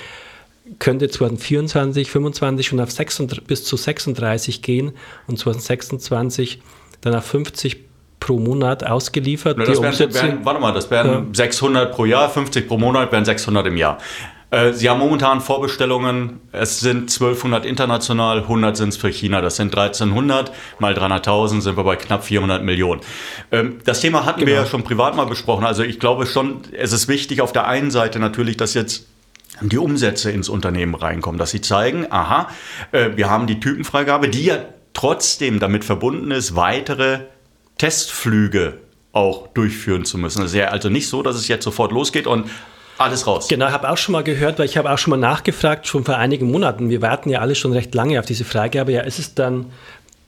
könnte 0.79 1.09
2024, 1.09 2.07
2025 2.07 2.67
schon 2.67 2.79
auf 2.79 2.91
36, 2.91 3.45
bis 3.45 3.65
zu 3.65 3.75
36 3.75 4.61
gehen 4.61 4.93
und 5.27 5.37
2026 5.37 6.61
dann 7.01 7.15
auf 7.15 7.25
50 7.25 7.91
pro 8.21 8.39
Monat 8.39 8.85
ausgeliefert. 8.85 9.57
Na, 9.57 9.65
das 9.65 9.81
wären, 9.81 10.13
wären, 10.13 10.45
warte 10.45 10.61
mal, 10.61 10.71
das 10.71 10.89
wären 10.89 11.09
ja. 11.09 11.25
600 11.33 11.91
pro 11.93 12.05
Jahr, 12.05 12.29
50 12.29 12.67
pro 12.67 12.77
Monat 12.77 13.11
wären 13.11 13.25
600 13.25 13.67
im 13.67 13.75
Jahr. 13.75 13.97
Äh, 14.51 14.73
Sie 14.73 14.89
haben 14.89 14.99
momentan 14.99 15.41
Vorbestellungen. 15.41 16.41
Es 16.51 16.81
sind 16.81 17.11
1200 17.11 17.65
international, 17.65 18.39
100 18.39 18.77
sind 18.77 18.89
es 18.89 18.97
für 18.97 19.09
China. 19.09 19.41
Das 19.41 19.55
sind 19.55 19.75
1300 19.75 20.51
mal 20.79 20.93
300.000 20.93 21.61
sind 21.61 21.77
wir 21.77 21.83
bei 21.83 21.95
knapp 21.95 22.23
400 22.23 22.63
Millionen. 22.63 23.01
Ähm, 23.51 23.79
das 23.85 24.01
Thema 24.01 24.25
hatten 24.25 24.41
genau. 24.41 24.51
wir 24.51 24.55
ja 24.55 24.65
schon 24.65 24.83
privat 24.83 25.15
mal 25.15 25.25
besprochen. 25.25 25.65
Also 25.65 25.83
ich 25.83 25.99
glaube 25.99 26.27
schon, 26.27 26.61
es 26.73 26.91
ist 26.91 27.07
wichtig 27.07 27.41
auf 27.41 27.53
der 27.53 27.67
einen 27.67 27.89
Seite 27.89 28.19
natürlich, 28.19 28.57
dass 28.57 28.73
jetzt 28.73 29.07
die 29.61 29.77
Umsätze 29.77 30.31
ins 30.31 30.49
Unternehmen 30.49 30.95
reinkommen, 30.95 31.37
dass 31.37 31.51
sie 31.51 31.61
zeigen, 31.61 32.07
aha, 32.09 32.49
äh, 32.91 33.11
wir 33.15 33.29
haben 33.29 33.47
die 33.47 33.59
Typenfreigabe, 33.59 34.27
die 34.27 34.45
ja 34.45 34.57
trotzdem 34.93 35.59
damit 35.59 35.85
verbunden 35.85 36.31
ist, 36.31 36.55
weitere 36.55 37.21
Testflüge 37.77 38.79
auch 39.13 39.47
durchführen 39.47 40.05
zu 40.05 40.17
müssen. 40.17 40.43
Es 40.43 40.51
ist 40.51 40.57
ja 40.57 40.67
also 40.67 40.89
nicht 40.89 41.07
so, 41.07 41.21
dass 41.21 41.35
es 41.35 41.47
jetzt 41.47 41.63
sofort 41.63 41.91
losgeht 41.91 42.27
und 42.27 42.49
alles 43.01 43.27
raus. 43.27 43.47
Genau, 43.47 43.67
ich 43.67 43.73
habe 43.73 43.89
auch 43.89 43.97
schon 43.97 44.13
mal 44.13 44.23
gehört, 44.23 44.59
weil 44.59 44.65
ich 44.65 44.77
habe 44.77 44.91
auch 44.91 44.97
schon 44.97 45.11
mal 45.11 45.17
nachgefragt, 45.17 45.87
schon 45.87 46.03
vor 46.03 46.17
einigen 46.17 46.49
Monaten. 46.49 46.89
Wir 46.89 47.01
warten 47.01 47.29
ja 47.29 47.39
alle 47.39 47.55
schon 47.55 47.73
recht 47.73 47.93
lange 47.95 48.19
auf 48.19 48.25
diese 48.25 48.45
Freigabe. 48.45 48.91
Ja, 48.91 49.01
ist 49.01 49.19
es 49.19 49.35
dann 49.35 49.71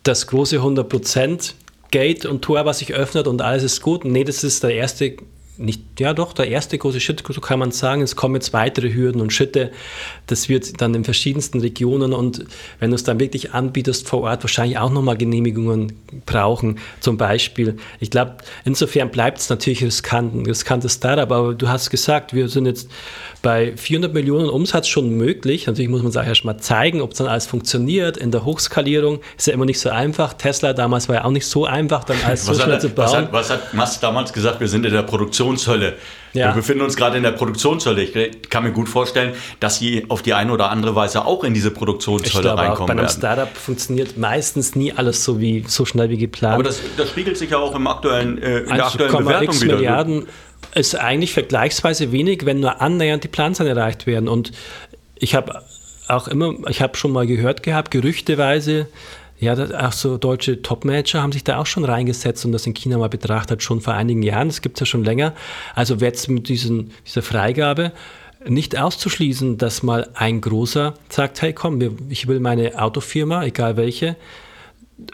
das 0.04 0.28
große 0.28 0.58
100% 0.58 1.54
Gate 1.92 2.26
und 2.26 2.42
Tor, 2.42 2.66
was 2.66 2.80
sich 2.80 2.94
öffnet 2.94 3.28
und 3.28 3.42
alles 3.42 3.64
ist 3.64 3.82
gut? 3.82 4.04
Nee, 4.06 4.24
das 4.24 4.44
ist 4.44 4.64
der 4.64 4.74
erste 4.74 5.16
nicht, 5.58 6.00
ja 6.00 6.14
doch, 6.14 6.34
der 6.34 6.48
erste 6.48 6.78
große 6.78 7.00
Schritt, 7.00 7.24
so 7.28 7.40
kann 7.40 7.60
man 7.60 7.72
sagen. 7.72 8.02
Es 8.02 8.16
kommen 8.16 8.36
jetzt 8.36 8.54
weitere 8.54 8.92
Hürden 8.92 9.22
und 9.22 9.32
Schritte. 9.32 9.72
Das 10.26 10.50
wird 10.50 10.82
dann 10.82 10.96
in 10.96 11.04
verschiedensten 11.04 11.60
Regionen 11.60 12.14
und 12.14 12.46
wenn 12.80 12.90
du 12.90 12.96
es 12.96 13.04
dann 13.04 13.20
wirklich 13.20 13.54
anbietest 13.54 14.08
vor 14.08 14.22
Ort, 14.22 14.44
wahrscheinlich 14.44 14.80
auch 14.80 14.90
nochmal 14.90 15.16
Genehmigungen 15.16 15.94
brauchen. 16.26 16.80
Zum 17.02 17.18
Beispiel, 17.18 17.78
ich 18.00 18.10
glaube, 18.10 18.38
insofern 18.66 19.12
bleibt 19.12 19.40
es 19.40 19.50
natürlich 19.50 19.84
riskant, 19.84 20.34
ein 20.34 20.46
riskantes 20.46 20.96
Startup, 20.96 21.32
aber 21.32 21.54
du 21.54 21.68
hast 21.68 21.90
gesagt, 21.92 22.34
wir 22.34 22.50
sind 22.50 22.66
jetzt 22.66 22.90
bei 23.44 23.76
400 23.76 24.14
Millionen 24.14 24.50
Umsatz 24.50 24.88
schon 24.88 25.10
möglich. 25.10 25.68
Natürlich 25.68 25.90
muss 25.90 26.02
man 26.02 26.10
es 26.10 26.18
auch 26.18 26.26
erst 26.26 26.46
mal 26.46 26.58
zeigen, 26.58 27.02
ob 27.02 27.12
es 27.12 27.18
dann 27.18 27.28
alles 27.28 27.46
funktioniert. 27.46 28.18
In 28.18 28.32
der 28.32 28.46
Hochskalierung 28.46 29.20
ist 29.38 29.48
ja 29.48 29.54
immer 29.54 29.66
nicht 29.66 29.82
so 29.82 29.90
einfach. 29.90 30.34
Tesla 30.34 30.74
damals 30.74 31.10
war 31.10 31.16
ja 31.16 31.26
auch 31.26 31.32
nicht 31.32 31.46
so 31.46 31.66
einfach, 31.66 32.06
dann 32.06 32.18
alles 32.26 32.46
so 32.46 32.54
schnell 32.54 32.80
zu 32.80 32.90
bauen. 32.90 33.06
Was 33.06 33.14
hat, 33.14 33.34
was 33.34 33.50
hat 33.50 33.74
Musk 33.74 34.02
damals 34.02 34.34
gesagt? 34.34 34.62
Wir 34.62 34.70
sind 34.70 34.86
in 34.86 34.94
der 34.94 35.04
Produktionshölle. 35.44 35.98
Ja. 36.34 36.48
Wir 36.48 36.54
befinden 36.54 36.84
uns 36.84 36.96
gerade 36.96 37.18
in 37.18 37.24
der 37.24 37.32
Produktionshölle. 37.32 38.02
Ich 38.02 38.50
kann 38.50 38.64
mir 38.64 38.72
gut 38.72 38.90
vorstellen, 38.90 39.34
dass 39.60 39.78
sie 39.78 40.06
auf 40.10 40.24
die 40.24 40.34
eine 40.34 40.52
oder 40.52 40.72
andere 40.72 40.96
Weise 40.96 41.26
auch 41.26 41.44
in 41.44 41.54
diese 41.54 41.70
Produktionshölle 41.70 42.50
ich 42.50 42.58
reinkommen 42.58 42.72
auch 42.72 42.86
bei 42.88 42.92
einem 42.94 43.02
werden. 43.02 43.18
Startup 43.18 43.56
funktioniert 43.56 44.18
meistens 44.18 44.76
nie 44.76 44.92
alles 44.94 45.24
so 45.24 45.40
wie 45.40 45.64
so 45.68 45.86
schnell 45.86 46.10
wie 46.10 46.18
geplant. 46.18 46.56
Aber 46.56 46.64
das, 46.64 46.80
das 46.98 47.10
spiegelt 47.10 47.38
sich 47.38 47.52
ja 47.52 47.60
auch 47.60 47.76
im 47.76 47.86
aktuellen, 47.86 48.42
äh, 48.42 48.60
in 48.62 48.76
der 48.76 48.88
aktuellen 48.88 49.16
Bewertung 49.16 49.62
wieder. 49.62 49.76
Milliarden 49.76 50.28
ist 50.74 50.96
eigentlich 50.96 51.34
vergleichsweise 51.34 52.12
wenig, 52.12 52.46
wenn 52.46 52.62
nur 52.62 52.82
annähernd 52.82 53.24
die 53.24 53.28
Planzahlen 53.28 53.78
erreicht 53.78 54.08
werden. 54.08 54.28
Und 54.28 54.52
ich 55.16 55.36
habe 55.36 55.62
auch 56.08 56.28
immer, 56.28 56.56
ich 56.68 56.82
habe 56.82 56.98
schon 56.98 57.12
mal 57.12 57.28
gehört 57.28 57.62
gehabt, 57.62 57.92
gerüchteweise, 57.92 58.88
ja, 59.44 59.88
auch 59.88 59.92
so 59.92 60.18
deutsche 60.18 60.62
Top-Manager 60.62 61.22
haben 61.22 61.32
sich 61.32 61.44
da 61.44 61.58
auch 61.60 61.66
schon 61.66 61.86
reingesetzt 61.86 62.46
und 62.46 62.52
das 62.52 62.66
in 62.66 62.74
China 62.74 62.98
mal 62.98 63.10
betrachtet, 63.10 63.62
schon 63.62 63.82
vor 63.82 63.94
einigen 63.94 64.24
Jahren. 64.24 64.48
Das 64.48 64.62
gibt 64.62 64.78
es 64.78 64.80
ja 64.82 64.86
schon 64.86 65.04
länger. 65.04 65.34
Also 65.76 66.00
wird 66.00 66.16
es 66.16 66.28
mit 66.28 66.50
diesen, 66.50 66.92
dieser 67.06 67.22
Freigabe 67.22 67.92
nicht 68.48 68.78
auszuschließen, 68.78 69.58
dass 69.58 69.84
mal 69.84 70.10
ein 70.16 70.42
großer 70.42 70.96
sagt, 71.10 71.42
hey 71.42 71.54
komm, 71.54 71.80
ich 72.10 72.28
will 72.28 72.40
meine 72.40 72.82
Autofirma, 72.82 73.44
egal 73.44 73.78
welche, 73.78 74.16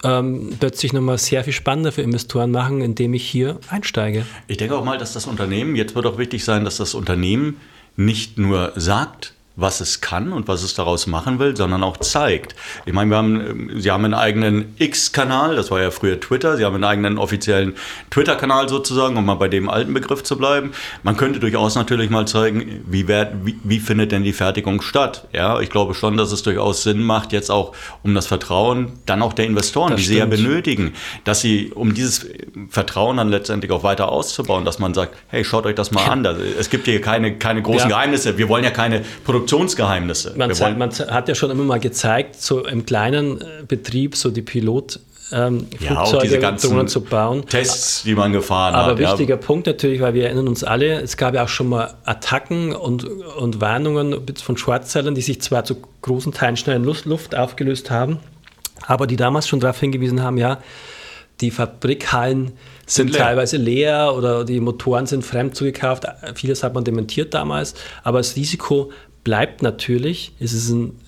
ähm, 0.03 0.55
plötzlich 0.59 0.93
nochmal 0.93 1.17
sehr 1.17 1.43
viel 1.43 1.53
spannender 1.53 1.91
für 1.91 2.01
Investoren 2.01 2.51
machen, 2.51 2.81
indem 2.81 3.13
ich 3.13 3.29
hier 3.29 3.59
einsteige. 3.69 4.25
Ich 4.47 4.57
denke 4.57 4.75
auch 4.75 4.83
mal, 4.83 4.97
dass 4.97 5.13
das 5.13 5.25
Unternehmen, 5.25 5.75
jetzt 5.75 5.95
wird 5.95 6.05
auch 6.05 6.17
wichtig 6.17 6.43
sein, 6.43 6.65
dass 6.65 6.77
das 6.77 6.93
Unternehmen 6.93 7.57
nicht 7.95 8.37
nur 8.37 8.73
sagt, 8.75 9.33
was 9.59 9.81
es 9.81 10.01
kann 10.01 10.31
und 10.31 10.47
was 10.47 10.63
es 10.63 10.73
daraus 10.73 11.07
machen 11.07 11.39
will, 11.39 11.55
sondern 11.55 11.83
auch 11.83 11.97
zeigt. 11.97 12.55
Ich 12.85 12.93
meine, 12.93 13.11
wir 13.11 13.17
haben, 13.17 13.41
ähm, 13.41 13.71
sie 13.79 13.91
haben 13.91 14.05
einen 14.05 14.13
eigenen 14.13 14.75
X-Kanal, 14.77 15.55
das 15.55 15.71
war 15.71 15.81
ja 15.81 15.91
früher 15.91 16.19
Twitter, 16.19 16.57
sie 16.57 16.65
haben 16.65 16.75
einen 16.75 16.83
eigenen 16.83 17.17
offiziellen 17.17 17.75
Twitter-Kanal 18.09 18.69
sozusagen, 18.69 19.17
um 19.17 19.25
mal 19.25 19.35
bei 19.35 19.47
dem 19.47 19.69
alten 19.69 19.93
Begriff 19.93 20.23
zu 20.23 20.37
bleiben. 20.37 20.71
Man 21.03 21.17
könnte 21.17 21.39
durchaus 21.39 21.75
natürlich 21.75 22.09
mal 22.09 22.27
zeigen, 22.27 22.83
wie, 22.87 23.07
wie, 23.07 23.59
wie 23.63 23.79
findet 23.79 24.11
denn 24.11 24.23
die 24.23 24.33
Fertigung 24.33 24.81
statt? 24.81 25.27
Ja, 25.33 25.59
ich 25.59 25.69
glaube 25.69 25.93
schon, 25.93 26.17
dass 26.17 26.31
es 26.31 26.43
durchaus 26.43 26.83
Sinn 26.83 27.03
macht, 27.03 27.33
jetzt 27.33 27.51
auch 27.51 27.75
um 28.03 28.13
das 28.15 28.27
Vertrauen 28.27 28.93
dann 29.05 29.21
auch 29.21 29.33
der 29.33 29.45
Investoren, 29.45 29.91
das 29.91 30.01
die 30.01 30.05
stimmt. 30.05 30.33
sie 30.33 30.37
ja 30.37 30.43
benötigen, 30.43 30.93
dass 31.23 31.41
sie, 31.41 31.71
um 31.73 31.93
dieses 31.93 32.27
Vertrauen 32.69 33.17
dann 33.17 33.29
letztendlich 33.29 33.71
auch 33.71 33.83
weiter 33.83 34.09
auszubauen, 34.09 34.65
dass 34.65 34.79
man 34.79 34.93
sagt, 34.93 35.15
hey, 35.27 35.43
schaut 35.43 35.65
euch 35.65 35.75
das 35.75 35.91
mal 35.91 36.05
an. 36.05 36.25
Es 36.59 36.69
gibt 36.69 36.85
hier 36.85 37.01
keine, 37.01 37.37
keine 37.37 37.61
großen 37.61 37.89
ja. 37.89 37.95
Geheimnisse. 37.95 38.37
Wir 38.37 38.49
wollen 38.49 38.63
ja 38.63 38.71
keine 38.71 39.01
Produktion 39.23 39.48
Produktionsgeheimnisse. 39.49 40.33
Man, 40.35 40.53
zeigt, 40.53 40.77
man, 40.77 40.91
hat 40.91 41.27
ja 41.27 41.35
schon 41.35 41.51
immer 41.51 41.63
mal 41.63 41.79
gezeigt, 41.79 42.41
so 42.41 42.65
im 42.65 42.85
kleinen 42.85 43.41
äh, 43.41 43.45
Betrieb, 43.67 44.15
so 44.15 44.29
die 44.29 44.41
Pilot. 44.41 44.99
Ähm, 45.31 45.67
ja, 45.79 46.03
diese 46.23 46.39
ganzen 46.39 46.87
zu 46.87 47.01
bauen. 47.01 47.45
Tests, 47.45 48.01
die 48.01 48.15
man 48.15 48.31
gefahren 48.31 48.73
Aber 48.73 48.83
hat. 48.85 48.91
Aber 48.93 48.99
wichtiger 48.99 49.35
ja. 49.35 49.41
Punkt 49.41 49.67
natürlich, 49.67 50.01
weil 50.01 50.15
wir 50.15 50.25
erinnern 50.25 50.47
uns 50.47 50.63
alle, 50.63 51.01
es 51.01 51.17
gab 51.17 51.35
ja 51.35 51.43
auch 51.43 51.49
schon 51.49 51.69
mal 51.69 51.93
Attacken 52.03 52.75
und, 52.75 53.03
und 53.03 53.61
Warnungen 53.61 54.25
von 54.41 54.57
Schwarzzellern, 54.57 55.13
die 55.13 55.21
sich 55.21 55.39
zwar 55.41 55.65
zu 55.65 55.77
großen 56.01 56.33
Teilen 56.33 56.57
schnell 56.57 56.77
in 56.77 56.83
Luft, 56.83 57.35
aufgelöst 57.35 57.91
haben, 57.91 58.17
aber 58.87 59.05
die 59.05 59.17
damals 59.17 59.47
schon 59.47 59.59
darauf 59.59 59.79
hingewiesen 59.79 60.23
haben, 60.23 60.37
ja, 60.37 60.57
die 61.41 61.51
Fabrikhallen 61.51 62.53
sind, 62.85 63.13
sind 63.13 63.15
teilweise 63.15 63.57
leer 63.57 64.13
oder 64.17 64.43
die 64.43 64.59
Motoren 64.59 65.05
sind 65.05 65.23
fremd 65.23 65.55
zugekauft. 65.55 66.05
Vieles 66.33 66.63
hat 66.63 66.73
man 66.73 66.83
dementiert 66.83 67.33
damals, 67.33 67.75
aber 68.03 68.17
das 68.17 68.35
Risiko 68.35 68.91
bleibt 69.29 69.61
natürlich, 69.61 70.31
es 70.39 70.53
ist 70.53 70.69
ein 70.69 70.99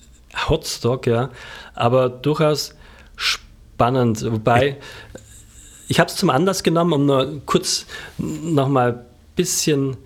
Hotstock, 0.48 1.08
ja, 1.08 1.30
aber 1.74 2.08
durchaus 2.08 2.76
spannend. 3.16 4.24
Wobei, 4.30 4.76
ich 5.88 5.98
habe 5.98 6.08
es 6.08 6.14
zum 6.14 6.30
Anlass 6.30 6.62
genommen, 6.62 6.92
um 6.92 7.06
nur 7.06 7.42
kurz 7.46 7.84
nochmal 8.18 8.92
ein 8.92 9.04
bisschen 9.34 9.96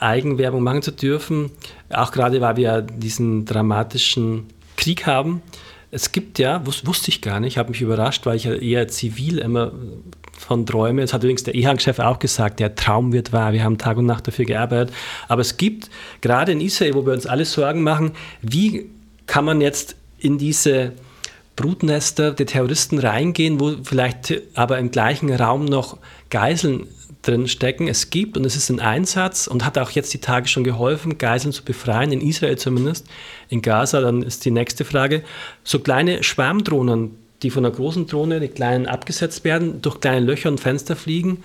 Eigenwerbung 0.00 0.62
machen 0.62 0.82
zu 0.82 0.90
dürfen, 0.90 1.50
auch 1.88 2.12
gerade 2.12 2.42
weil 2.42 2.58
wir 2.58 2.82
diesen 2.82 3.46
dramatischen 3.46 4.48
Krieg 4.76 5.06
haben. 5.06 5.40
Es 5.96 6.12
gibt 6.12 6.38
ja, 6.38 6.60
wusste 6.66 7.08
ich 7.08 7.22
gar 7.22 7.40
nicht, 7.40 7.56
habe 7.56 7.70
mich 7.70 7.80
überrascht, 7.80 8.26
weil 8.26 8.36
ich 8.36 8.44
ja 8.44 8.52
eher 8.52 8.86
zivil 8.86 9.38
immer 9.38 9.72
von 10.38 10.66
Träume. 10.66 11.00
Das 11.00 11.14
hat 11.14 11.22
übrigens 11.22 11.42
der 11.44 11.54
EHAG-Chef 11.54 12.00
auch 12.00 12.18
gesagt, 12.18 12.60
der 12.60 12.74
Traum 12.74 13.14
wird 13.14 13.32
wahr. 13.32 13.54
Wir 13.54 13.64
haben 13.64 13.78
Tag 13.78 13.96
und 13.96 14.04
Nacht 14.04 14.26
dafür 14.26 14.44
gearbeitet. 14.44 14.94
Aber 15.26 15.40
es 15.40 15.56
gibt 15.56 15.88
gerade 16.20 16.52
in 16.52 16.60
Israel, 16.60 16.92
wo 16.92 17.06
wir 17.06 17.14
uns 17.14 17.24
alle 17.24 17.46
Sorgen 17.46 17.82
machen, 17.82 18.12
wie 18.42 18.90
kann 19.26 19.46
man 19.46 19.62
jetzt 19.62 19.96
in 20.18 20.36
diese 20.36 20.92
Brutnester 21.56 22.32
der 22.32 22.44
Terroristen 22.44 22.98
reingehen, 22.98 23.58
wo 23.58 23.76
vielleicht 23.82 24.42
aber 24.52 24.78
im 24.78 24.90
gleichen 24.90 25.32
Raum 25.32 25.64
noch 25.64 25.96
Geiseln 26.28 26.88
drin 27.26 27.48
stecken. 27.48 27.88
Es 27.88 28.10
gibt, 28.10 28.36
und 28.36 28.44
es 28.44 28.56
ist 28.56 28.70
ein 28.70 28.80
Einsatz 28.80 29.46
und 29.46 29.64
hat 29.64 29.78
auch 29.78 29.90
jetzt 29.90 30.12
die 30.14 30.20
Tage 30.20 30.48
schon 30.48 30.64
geholfen, 30.64 31.18
Geiseln 31.18 31.52
zu 31.52 31.64
befreien, 31.64 32.12
in 32.12 32.20
Israel 32.20 32.56
zumindest. 32.58 33.06
In 33.48 33.62
Gaza, 33.62 34.00
dann 34.00 34.22
ist 34.22 34.44
die 34.44 34.50
nächste 34.50 34.84
Frage, 34.84 35.22
so 35.64 35.78
kleine 35.78 36.22
Schwarmdrohnen, 36.22 37.16
die 37.42 37.50
von 37.50 37.64
einer 37.64 37.74
großen 37.74 38.06
Drohne, 38.06 38.40
die 38.40 38.48
kleinen 38.48 38.86
abgesetzt 38.86 39.44
werden, 39.44 39.82
durch 39.82 40.00
kleine 40.00 40.24
Löcher 40.24 40.48
und 40.48 40.60
Fenster 40.60 40.96
fliegen 40.96 41.42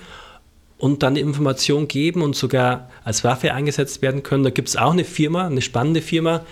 und 0.78 1.04
dann 1.04 1.16
die 1.16 1.22
Information 1.22 1.88
geben 1.88 2.22
und 2.22 2.36
sogar 2.36 2.90
als 3.04 3.24
Waffe 3.24 3.54
eingesetzt 3.54 4.02
werden 4.02 4.24
können. 4.24 4.44
Da 4.44 4.50
gibt 4.50 4.70
es 4.70 4.78
auch 4.78 4.94
eine 4.94 5.04
Firma, 5.04 5.46
eine 5.46 5.62
spannende 5.62 6.02
Firma, 6.02 6.46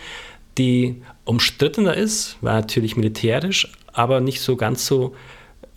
die 0.57 1.01
umstrittener 1.23 1.95
ist, 1.95 2.37
war 2.41 2.55
natürlich 2.55 2.97
militärisch, 2.97 3.71
aber 3.93 4.19
nicht 4.19 4.41
so 4.41 4.55
ganz 4.55 4.85
so 4.85 5.15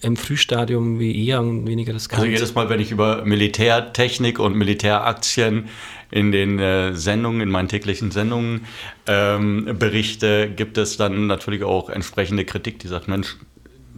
im 0.02 0.16
Frühstadium 0.16 0.99
wie 0.99 1.26
eher 1.26 1.40
und 1.40 1.66
weniger 1.66 1.92
das 1.92 2.09
Ganze. 2.09 2.23
Also 2.23 2.32
jedes 2.32 2.54
Mal, 2.54 2.68
wenn 2.68 2.80
ich 2.80 2.90
über 2.90 3.25
Militärtechnik 3.25 4.38
und 4.38 4.56
Militäraktien 4.56 5.68
in 6.11 6.32
den 6.32 6.59
äh, 6.59 6.94
Sendungen, 6.94 7.40
in 7.40 7.49
meinen 7.49 7.68
täglichen 7.68 8.11
Sendungen 8.11 8.66
ähm, 9.06 9.76
berichte, 9.78 10.50
gibt 10.50 10.76
es 10.76 10.97
dann 10.97 11.26
natürlich 11.26 11.62
auch 11.62 11.88
entsprechende 11.88 12.44
Kritik, 12.44 12.80
die 12.80 12.88
sagt, 12.88 13.09
Mensch, 13.09 13.37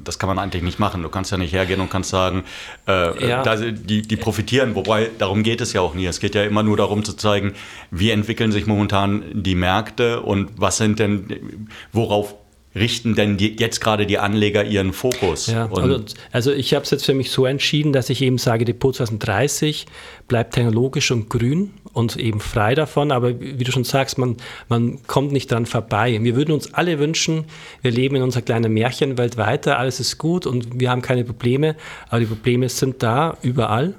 das 0.04 0.18
kann 0.18 0.28
man 0.28 0.38
eigentlich 0.38 0.62
nicht 0.62 0.78
machen. 0.78 1.02
Du 1.02 1.08
kannst 1.08 1.32
ja 1.32 1.38
nicht 1.38 1.52
hergehen 1.52 1.80
und 1.80 1.90
kannst 1.90 2.10
sagen, 2.10 2.44
äh, 2.86 3.28
ja. 3.28 3.42
da, 3.42 3.56
die, 3.56 4.02
die 4.02 4.16
profitieren. 4.16 4.74
Wobei, 4.74 5.10
darum 5.18 5.42
geht 5.42 5.60
es 5.60 5.72
ja 5.72 5.80
auch 5.80 5.94
nie. 5.94 6.06
Es 6.06 6.20
geht 6.20 6.34
ja 6.34 6.44
immer 6.44 6.62
nur 6.62 6.76
darum 6.76 7.04
zu 7.04 7.14
zeigen, 7.14 7.54
wie 7.90 8.10
entwickeln 8.10 8.52
sich 8.52 8.66
momentan 8.66 9.24
die 9.32 9.54
Märkte 9.54 10.20
und 10.20 10.50
was 10.56 10.76
sind 10.76 10.98
denn, 10.98 11.68
worauf 11.92 12.34
richten 12.74 13.14
denn 13.14 13.36
die, 13.36 13.56
jetzt 13.58 13.80
gerade 13.80 14.06
die 14.06 14.18
Anleger 14.18 14.64
ihren 14.64 14.92
Fokus? 14.92 15.46
Ja, 15.46 15.70
also, 15.70 16.04
also, 16.32 16.52
ich 16.52 16.74
habe 16.74 16.84
es 16.84 16.90
jetzt 16.90 17.04
für 17.04 17.14
mich 17.14 17.30
so 17.30 17.46
entschieden, 17.46 17.92
dass 17.92 18.10
ich 18.10 18.20
eben 18.22 18.38
sage, 18.38 18.64
Depot 18.64 18.94
2030 18.94 19.86
bleibt 20.26 20.54
technologisch 20.54 21.10
und 21.10 21.30
grün 21.30 21.72
und 21.92 22.16
eben 22.16 22.40
frei 22.40 22.74
davon. 22.74 23.12
Aber 23.12 23.40
wie 23.40 23.62
du 23.62 23.70
schon 23.70 23.84
sagst, 23.84 24.18
man, 24.18 24.36
man 24.68 25.02
kommt 25.06 25.32
nicht 25.32 25.50
dran 25.52 25.66
vorbei. 25.66 26.18
Wir 26.20 26.36
würden 26.36 26.52
uns 26.52 26.74
alle 26.74 26.98
wünschen, 26.98 27.44
wir 27.82 27.90
leben 27.90 28.16
in 28.16 28.22
unserer 28.22 28.42
kleinen 28.42 28.72
Märchenwelt 28.72 29.36
weiter, 29.36 29.78
alles 29.78 30.00
ist 30.00 30.18
gut 30.18 30.46
und 30.46 30.80
wir 30.80 30.90
haben 30.90 31.02
keine 31.02 31.24
Probleme. 31.24 31.76
Aber 32.08 32.20
die 32.20 32.26
Probleme 32.26 32.68
sind 32.68 33.02
da 33.02 33.36
überall. 33.42 33.94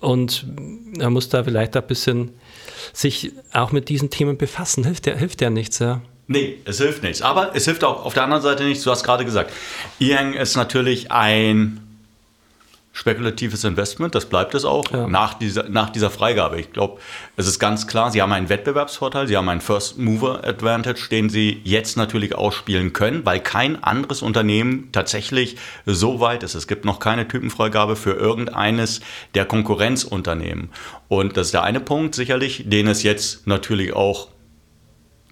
Und 0.00 0.46
man 0.98 1.12
muss 1.12 1.28
da 1.28 1.44
vielleicht 1.44 1.76
ein 1.76 1.86
bisschen 1.86 2.30
sich 2.92 3.32
auch 3.52 3.70
mit 3.70 3.88
diesen 3.88 4.10
Themen 4.10 4.36
befassen. 4.36 4.82
Hilft 4.84 5.06
ja, 5.06 5.14
hilft 5.14 5.40
ja 5.40 5.48
nichts. 5.48 5.78
Ja. 5.78 6.02
Nee, 6.26 6.58
es 6.64 6.78
hilft 6.78 7.02
nichts. 7.02 7.22
Aber 7.22 7.54
es 7.54 7.64
hilft 7.64 7.84
auch 7.84 8.04
auf 8.04 8.14
der 8.14 8.24
anderen 8.24 8.42
Seite 8.42 8.64
nichts. 8.64 8.84
Du 8.84 8.90
hast 8.90 9.04
gerade 9.04 9.24
gesagt, 9.24 9.52
Yang 9.98 10.34
ist 10.34 10.56
natürlich 10.56 11.10
ein 11.10 11.80
spekulatives 12.92 13.64
Investment, 13.64 14.14
das 14.14 14.26
bleibt 14.26 14.54
es 14.54 14.64
auch 14.64 14.84
ja. 14.92 15.06
nach, 15.06 15.34
dieser, 15.34 15.68
nach 15.68 15.90
dieser 15.90 16.10
Freigabe. 16.10 16.60
Ich 16.60 16.72
glaube, 16.72 17.00
es 17.36 17.46
ist 17.46 17.58
ganz 17.58 17.86
klar, 17.86 18.10
sie 18.10 18.20
haben 18.20 18.32
einen 18.32 18.50
Wettbewerbsvorteil, 18.50 19.26
sie 19.26 19.36
haben 19.36 19.48
einen 19.48 19.62
First 19.62 19.98
Mover 19.98 20.46
Advantage, 20.46 21.08
den 21.10 21.30
sie 21.30 21.60
jetzt 21.64 21.96
natürlich 21.96 22.34
ausspielen 22.34 22.92
können, 22.92 23.24
weil 23.24 23.40
kein 23.40 23.82
anderes 23.82 24.20
Unternehmen 24.20 24.90
tatsächlich 24.92 25.56
so 25.86 26.20
weit 26.20 26.42
ist. 26.42 26.54
Es 26.54 26.66
gibt 26.66 26.84
noch 26.84 26.98
keine 26.98 27.26
Typenfreigabe 27.26 27.96
für 27.96 28.12
irgendeines 28.12 29.00
der 29.34 29.46
Konkurrenzunternehmen. 29.46 30.68
Und 31.08 31.36
das 31.38 31.48
ist 31.48 31.54
der 31.54 31.62
eine 31.62 31.80
Punkt 31.80 32.14
sicherlich, 32.14 32.64
den 32.66 32.88
es 32.88 33.02
jetzt 33.02 33.46
natürlich 33.46 33.94
auch 33.94 34.28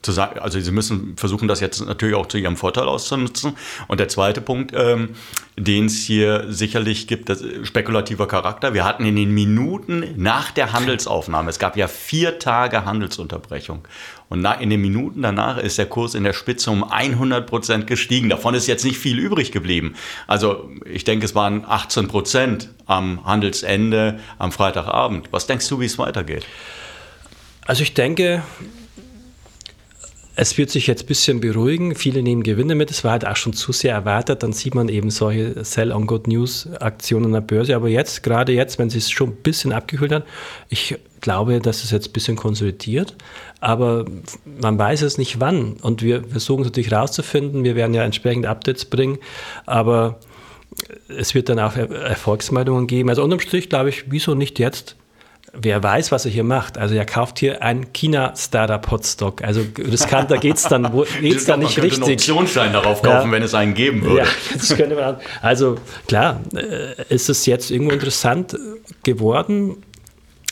zu 0.03 0.13
sagen, 0.13 0.41
also 0.41 0.59
sie 0.59 0.71
müssen 0.71 1.17
versuchen, 1.17 1.47
das 1.47 1.61
jetzt 1.61 1.85
natürlich 1.85 2.15
auch 2.15 2.27
zu 2.27 2.39
ihrem 2.39 2.57
Vorteil 2.57 2.85
auszunutzen. 2.85 3.57
Und 3.87 4.01
der 4.01 4.09
zweite 4.09 4.41
Punkt, 4.41 4.73
ähm, 4.75 5.11
den 5.57 5.87
es 5.87 6.03
hier 6.03 6.47
sicherlich 6.49 7.07
gibt, 7.07 7.29
das 7.29 7.45
spekulativer 7.65 8.27
Charakter. 8.27 8.73
Wir 8.73 8.85
hatten 8.85 9.05
in 9.05 9.17
den 9.17 9.33
Minuten 9.33 10.05
nach 10.17 10.53
der 10.53 10.73
Handelsaufnahme, 10.73 11.51
es 11.51 11.59
gab 11.59 11.77
ja 11.77 11.87
vier 11.87 12.39
Tage 12.39 12.85
Handelsunterbrechung. 12.85 13.87
Und 14.31 14.47
in 14.61 14.71
den 14.71 14.81
Minuten 14.81 15.23
danach 15.23 15.59
ist 15.59 15.77
der 15.77 15.87
Kurs 15.87 16.15
in 16.15 16.23
der 16.23 16.33
Spitze 16.33 16.71
um 16.71 16.85
100 16.85 17.47
Prozent 17.49 17.87
gestiegen. 17.89 18.29
Davon 18.29 18.55
ist 18.55 18.69
jetzt 18.69 18.85
nicht 18.85 18.97
viel 18.97 19.19
übrig 19.19 19.51
geblieben. 19.51 19.97
Also 20.29 20.71
ich 20.85 21.03
denke, 21.03 21.25
es 21.25 21.35
waren 21.35 21.65
18 21.67 22.07
Prozent 22.07 22.69
am 22.87 23.25
Handelsende 23.25 24.21
am 24.39 24.53
Freitagabend. 24.53 25.29
Was 25.33 25.49
denkst 25.49 25.69
du, 25.69 25.81
wie 25.81 25.87
es 25.87 25.99
weitergeht? 25.99 26.47
Also 27.67 27.83
ich 27.83 27.93
denke, 27.93 28.43
es 30.41 30.57
wird 30.57 30.71
sich 30.71 30.87
jetzt 30.87 31.03
ein 31.03 31.07
bisschen 31.07 31.41
beruhigen. 31.41 31.95
Viele 31.95 32.23
nehmen 32.23 32.43
Gewinne 32.43 32.75
mit. 32.75 32.91
Es 32.91 33.05
war 33.05 33.13
halt 33.13 33.27
auch 33.27 33.37
schon 33.37 33.53
zu 33.53 33.73
sehr 33.73 33.93
erwartet. 33.93 34.43
Dann 34.43 34.55
sieht 34.55 34.75
man 34.75 34.89
eben 34.89 35.11
solche 35.11 35.63
Sell-on-Good-News-Aktionen 35.63 37.27
an 37.27 37.33
der 37.33 37.41
Börse. 37.43 37.77
Aber 37.77 37.91
jetzt, 37.91 38.23
gerade 38.23 38.53
jetzt, 38.53 38.79
wenn 38.79 38.89
sie 38.89 38.97
es 38.97 39.11
schon 39.11 39.29
ein 39.29 39.37
bisschen 39.37 39.75
abgekühlt 39.75 40.13
hat, 40.13 40.25
ich 40.71 40.97
glaube, 41.21 41.61
dass 41.61 41.85
es 41.85 41.91
jetzt 41.91 42.09
ein 42.09 42.13
bisschen 42.15 42.37
konsolidiert. 42.37 43.17
Aber 43.61 44.07
man 44.63 44.79
weiß 44.79 45.03
es 45.03 45.19
nicht 45.19 45.41
wann. 45.41 45.75
Und 45.75 46.01
wir 46.01 46.25
versuchen 46.25 46.63
es 46.63 46.69
natürlich 46.69 46.91
rauszufinden. 46.91 47.63
Wir 47.63 47.77
werden 47.77 47.93
ja 47.93 48.03
entsprechend 48.03 48.47
Updates 48.47 48.87
bringen. 48.87 49.19
Aber 49.67 50.21
es 51.09 51.35
wird 51.35 51.51
dann 51.51 51.59
auch 51.59 51.77
Erfolgsmeldungen 51.77 52.87
geben. 52.87 53.11
Also 53.11 53.23
unterm 53.23 53.41
Strich 53.41 53.69
glaube 53.69 53.91
ich, 53.91 54.11
wieso 54.11 54.35
nicht 54.35 54.59
jetzt? 54.59 54.97
Wer 55.53 55.83
weiß, 55.83 56.13
was 56.13 56.25
er 56.25 56.31
hier 56.31 56.45
macht. 56.45 56.79
Also 56.79 56.95
er 56.95 57.05
kauft 57.05 57.39
hier 57.39 57.63
ein 57.63 57.93
China-Startup-Hotstock. 57.93 59.43
Also 59.43 59.63
riskanter 59.79 60.39
geht 60.39 60.57
es 60.57 60.65
dann, 60.65 60.91
geht's 61.21 61.45
dann 61.45 61.61
nicht 61.61 61.81
richtig. 61.83 62.03
einen 62.03 62.13
Optionsschein 62.13 62.73
darauf 62.73 63.03
kaufen, 63.03 63.29
ja. 63.29 63.33
wenn 63.33 63.43
es 63.43 63.55
einen 63.55 63.75
geben 63.75 64.03
würde. 64.03 64.19
Ja, 64.19 64.25
das 64.53 64.77
könnte 64.77 64.95
man. 64.95 65.17
Also 65.43 65.77
klar, 66.07 66.41
äh, 66.55 67.03
ist 67.13 67.29
es 67.29 67.47
jetzt 67.47 67.71
irgendwo 67.71 67.93
interessant 67.93 68.57
geworden. 69.03 69.77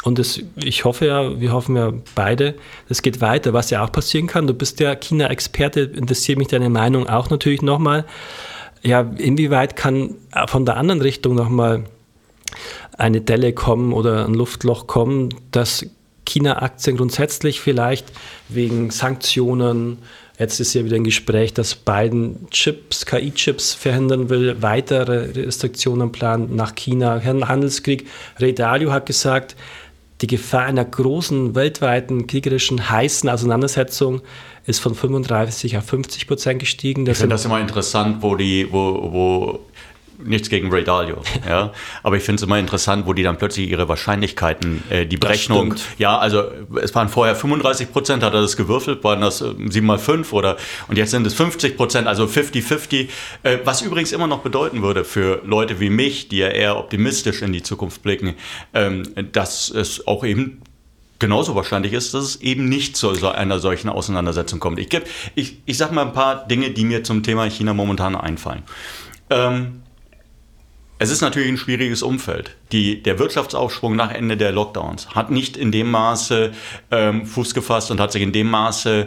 Und 0.04 0.18
das, 0.18 0.40
ich 0.56 0.84
hoffe 0.84 1.06
ja, 1.06 1.40
wir 1.40 1.52
hoffen 1.52 1.76
ja 1.76 1.92
beide, 2.14 2.54
es 2.88 3.02
geht 3.02 3.20
weiter. 3.20 3.52
Was 3.52 3.70
ja 3.70 3.84
auch 3.84 3.90
passieren 3.90 4.26
kann, 4.26 4.46
du 4.46 4.54
bist 4.54 4.78
ja 4.80 4.94
China-Experte, 4.94 5.80
interessiert 5.80 6.38
mich 6.38 6.48
deine 6.48 6.70
Meinung 6.70 7.08
auch 7.08 7.30
natürlich 7.30 7.62
nochmal. 7.62 8.04
ja, 8.82 9.00
inwieweit 9.00 9.74
kann 9.74 10.14
von 10.46 10.64
der 10.64 10.76
anderen 10.76 11.00
Richtung 11.00 11.34
nochmal 11.34 11.84
eine 12.96 13.20
Delle 13.20 13.52
kommen 13.52 13.92
oder 13.92 14.26
ein 14.26 14.34
Luftloch 14.34 14.86
kommen, 14.86 15.34
dass 15.50 15.86
China-Aktien 16.24 16.96
grundsätzlich 16.96 17.60
vielleicht 17.60 18.12
wegen 18.48 18.90
Sanktionen, 18.90 19.98
jetzt 20.38 20.60
ist 20.60 20.74
ja 20.74 20.84
wieder 20.84 20.96
ein 20.96 21.04
Gespräch, 21.04 21.54
dass 21.54 21.74
Biden 21.74 22.48
Chips, 22.50 23.06
KI-Chips 23.06 23.74
verhindern 23.74 24.28
will, 24.28 24.56
weitere 24.60 25.30
Restriktionen 25.44 26.12
planen 26.12 26.54
nach 26.54 26.74
China, 26.74 27.22
Handelskrieg. 27.24 28.06
Ray 28.38 28.54
Dalio 28.54 28.92
hat 28.92 29.06
gesagt, 29.06 29.56
die 30.20 30.26
Gefahr 30.26 30.64
einer 30.64 30.84
großen 30.84 31.54
weltweiten 31.54 32.26
kriegerischen 32.26 32.90
heißen 32.90 33.28
Auseinandersetzung 33.28 34.20
ist 34.66 34.80
von 34.80 34.94
35 34.94 35.78
auf 35.78 35.84
50 35.84 36.26
Prozent 36.26 36.58
gestiegen. 36.58 37.04
Das 37.04 37.16
ich 37.16 37.20
finde 37.20 37.34
das 37.34 37.44
immer 37.44 37.60
interessant, 37.60 38.22
wo 38.22 38.34
die, 38.34 38.70
wo, 38.70 39.12
wo 39.12 39.60
nichts 40.18 40.48
gegen 40.48 40.70
Ray 40.72 40.84
Dalio, 40.84 41.22
ja. 41.48 41.72
Aber 42.02 42.16
ich 42.16 42.22
finde 42.22 42.40
es 42.40 42.42
immer 42.42 42.58
interessant, 42.58 43.06
wo 43.06 43.12
die 43.12 43.22
dann 43.22 43.38
plötzlich 43.38 43.70
ihre 43.70 43.88
Wahrscheinlichkeiten, 43.88 44.82
äh, 44.90 45.06
die 45.06 45.16
Berechnung, 45.16 45.74
ja, 45.98 46.18
also 46.18 46.44
es 46.82 46.94
waren 46.94 47.08
vorher 47.08 47.34
35 47.36 47.92
Prozent, 47.92 48.22
hat 48.22 48.34
er 48.34 48.40
das 48.40 48.56
gewürfelt, 48.56 49.04
waren 49.04 49.20
das 49.20 49.40
äh, 49.40 49.54
7 49.68 49.86
mal 49.86 49.98
5 49.98 50.32
oder, 50.32 50.56
und 50.88 50.98
jetzt 50.98 51.12
sind 51.12 51.26
es 51.26 51.34
50 51.34 51.76
Prozent, 51.76 52.06
also 52.08 52.24
50-50, 52.24 53.08
äh, 53.42 53.58
was 53.64 53.82
übrigens 53.82 54.12
immer 54.12 54.26
noch 54.26 54.40
bedeuten 54.40 54.82
würde 54.82 55.04
für 55.04 55.40
Leute 55.44 55.80
wie 55.80 55.90
mich, 55.90 56.28
die 56.28 56.38
ja 56.38 56.48
eher 56.48 56.76
optimistisch 56.76 57.42
in 57.42 57.52
die 57.52 57.62
Zukunft 57.62 58.02
blicken, 58.02 58.34
ähm, 58.74 59.04
dass 59.32 59.70
es 59.70 60.06
auch 60.06 60.24
eben 60.24 60.62
genauso 61.18 61.54
wahrscheinlich 61.54 61.92
ist, 61.92 62.14
dass 62.14 62.24
es 62.24 62.36
eben 62.36 62.68
nicht 62.68 62.96
zu 62.96 63.10
einer 63.26 63.58
solchen 63.58 63.88
Auseinandersetzung 63.88 64.60
kommt. 64.60 64.78
Ich, 64.78 64.88
ich, 65.34 65.60
ich 65.64 65.76
sage 65.76 65.94
mal 65.94 66.06
ein 66.06 66.12
paar 66.12 66.46
Dinge, 66.46 66.70
die 66.70 66.84
mir 66.84 67.02
zum 67.02 67.22
Thema 67.22 67.48
China 67.50 67.74
momentan 67.74 68.14
einfallen. 68.14 68.62
Ähm, 69.30 69.82
es 70.98 71.10
ist 71.10 71.20
natürlich 71.20 71.48
ein 71.48 71.56
schwieriges 71.56 72.02
Umfeld. 72.02 72.56
Die, 72.72 73.02
der 73.02 73.18
Wirtschaftsaufschwung 73.18 73.94
nach 73.94 74.12
Ende 74.12 74.36
der 74.36 74.52
Lockdowns 74.52 75.10
hat 75.14 75.30
nicht 75.30 75.56
in 75.56 75.70
dem 75.70 75.90
Maße 75.90 76.52
ähm, 76.90 77.24
Fuß 77.24 77.54
gefasst 77.54 77.90
und 77.90 78.00
hat 78.00 78.12
sich 78.12 78.22
in 78.22 78.32
dem 78.32 78.50
Maße 78.50 79.06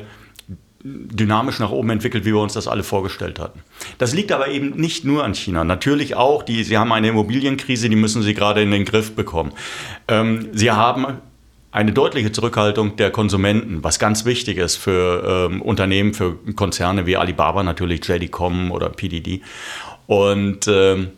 dynamisch 0.84 1.60
nach 1.60 1.70
oben 1.70 1.92
entwickelt, 1.92 2.26
wie 2.26 2.34
wir 2.34 2.40
uns 2.40 2.54
das 2.54 2.68
alle 2.68 2.84
vorgestellt 2.84 3.40
hatten. 3.40 3.60
Das 3.98 4.14
liegt 4.14 4.32
aber 4.32 4.48
eben 4.48 4.72
nicht 4.72 5.06
nur 5.06 5.24
an 5.24 5.36
China. 5.36 5.64
Natürlich 5.64 6.16
auch, 6.16 6.44
die, 6.44 6.64
sie 6.64 6.78
haben 6.78 6.92
eine 6.92 7.10
Immobilienkrise, 7.10 7.90
die 7.90 7.96
müssen 7.96 8.24
sie 8.24 8.34
gerade 8.34 8.62
in 8.62 8.72
den 8.72 8.86
Griff 8.86 9.16
bekommen. 9.16 9.52
Ähm, 10.08 10.50
sie 10.54 10.72
haben 10.72 11.20
eine 11.72 11.94
deutliche 11.94 12.32
Zurückhaltung 12.32 12.96
der 12.96 13.12
Konsumenten, 13.12 13.84
was 13.84 14.00
ganz 14.00 14.26
wichtig 14.26 14.58
ist 14.58 14.76
für 14.76 15.50
ähm, 15.52 15.62
Unternehmen, 15.62 16.14
für 16.14 16.36
Konzerne 16.56 17.06
wie 17.06 17.16
Alibaba 17.16 17.64
natürlich, 17.64 18.06
JD.com 18.06 18.72
oder 18.72 18.90
PDD. 18.90 19.42
Und 20.08 20.68
ähm, 20.68 21.12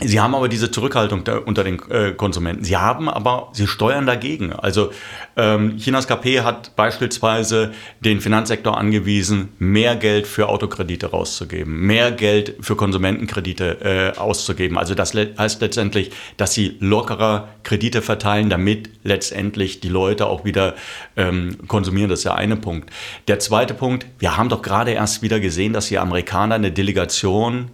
Sie 0.00 0.18
haben 0.18 0.34
aber 0.34 0.48
diese 0.48 0.72
Zurückhaltung 0.72 1.22
unter 1.46 1.62
den 1.62 1.80
äh, 1.88 2.12
Konsumenten. 2.12 2.64
Sie 2.64 2.76
haben 2.76 3.08
aber, 3.08 3.50
sie 3.52 3.68
steuern 3.68 4.06
dagegen. 4.06 4.52
Also 4.52 4.90
ähm, 5.36 5.76
Chinas 5.76 6.08
KP 6.08 6.40
hat 6.40 6.74
beispielsweise 6.74 7.70
den 8.00 8.20
Finanzsektor 8.20 8.76
angewiesen, 8.76 9.50
mehr 9.60 9.94
Geld 9.94 10.26
für 10.26 10.48
Autokredite 10.48 11.12
rauszugeben, 11.12 11.86
mehr 11.86 12.10
Geld 12.10 12.56
für 12.60 12.74
Konsumentenkredite 12.74 14.14
äh, 14.16 14.18
auszugeben. 14.18 14.78
Also 14.78 14.96
das 14.96 15.14
heißt 15.14 15.60
letztendlich, 15.60 16.10
dass 16.38 16.54
sie 16.54 16.76
lockerer 16.80 17.48
Kredite 17.62 18.02
verteilen, 18.02 18.50
damit 18.50 18.90
letztendlich 19.04 19.78
die 19.78 19.90
Leute 19.90 20.26
auch 20.26 20.44
wieder 20.44 20.74
ähm, 21.16 21.56
konsumieren. 21.68 22.10
Das 22.10 22.18
ist 22.20 22.24
der 22.24 22.34
eine 22.34 22.56
Punkt. 22.56 22.90
Der 23.28 23.38
zweite 23.38 23.74
Punkt, 23.74 24.06
wir 24.18 24.36
haben 24.36 24.48
doch 24.48 24.62
gerade 24.62 24.90
erst 24.90 25.22
wieder 25.22 25.38
gesehen, 25.38 25.72
dass 25.72 25.86
die 25.86 25.98
Amerikaner 25.98 26.56
eine 26.56 26.72
Delegation 26.72 27.70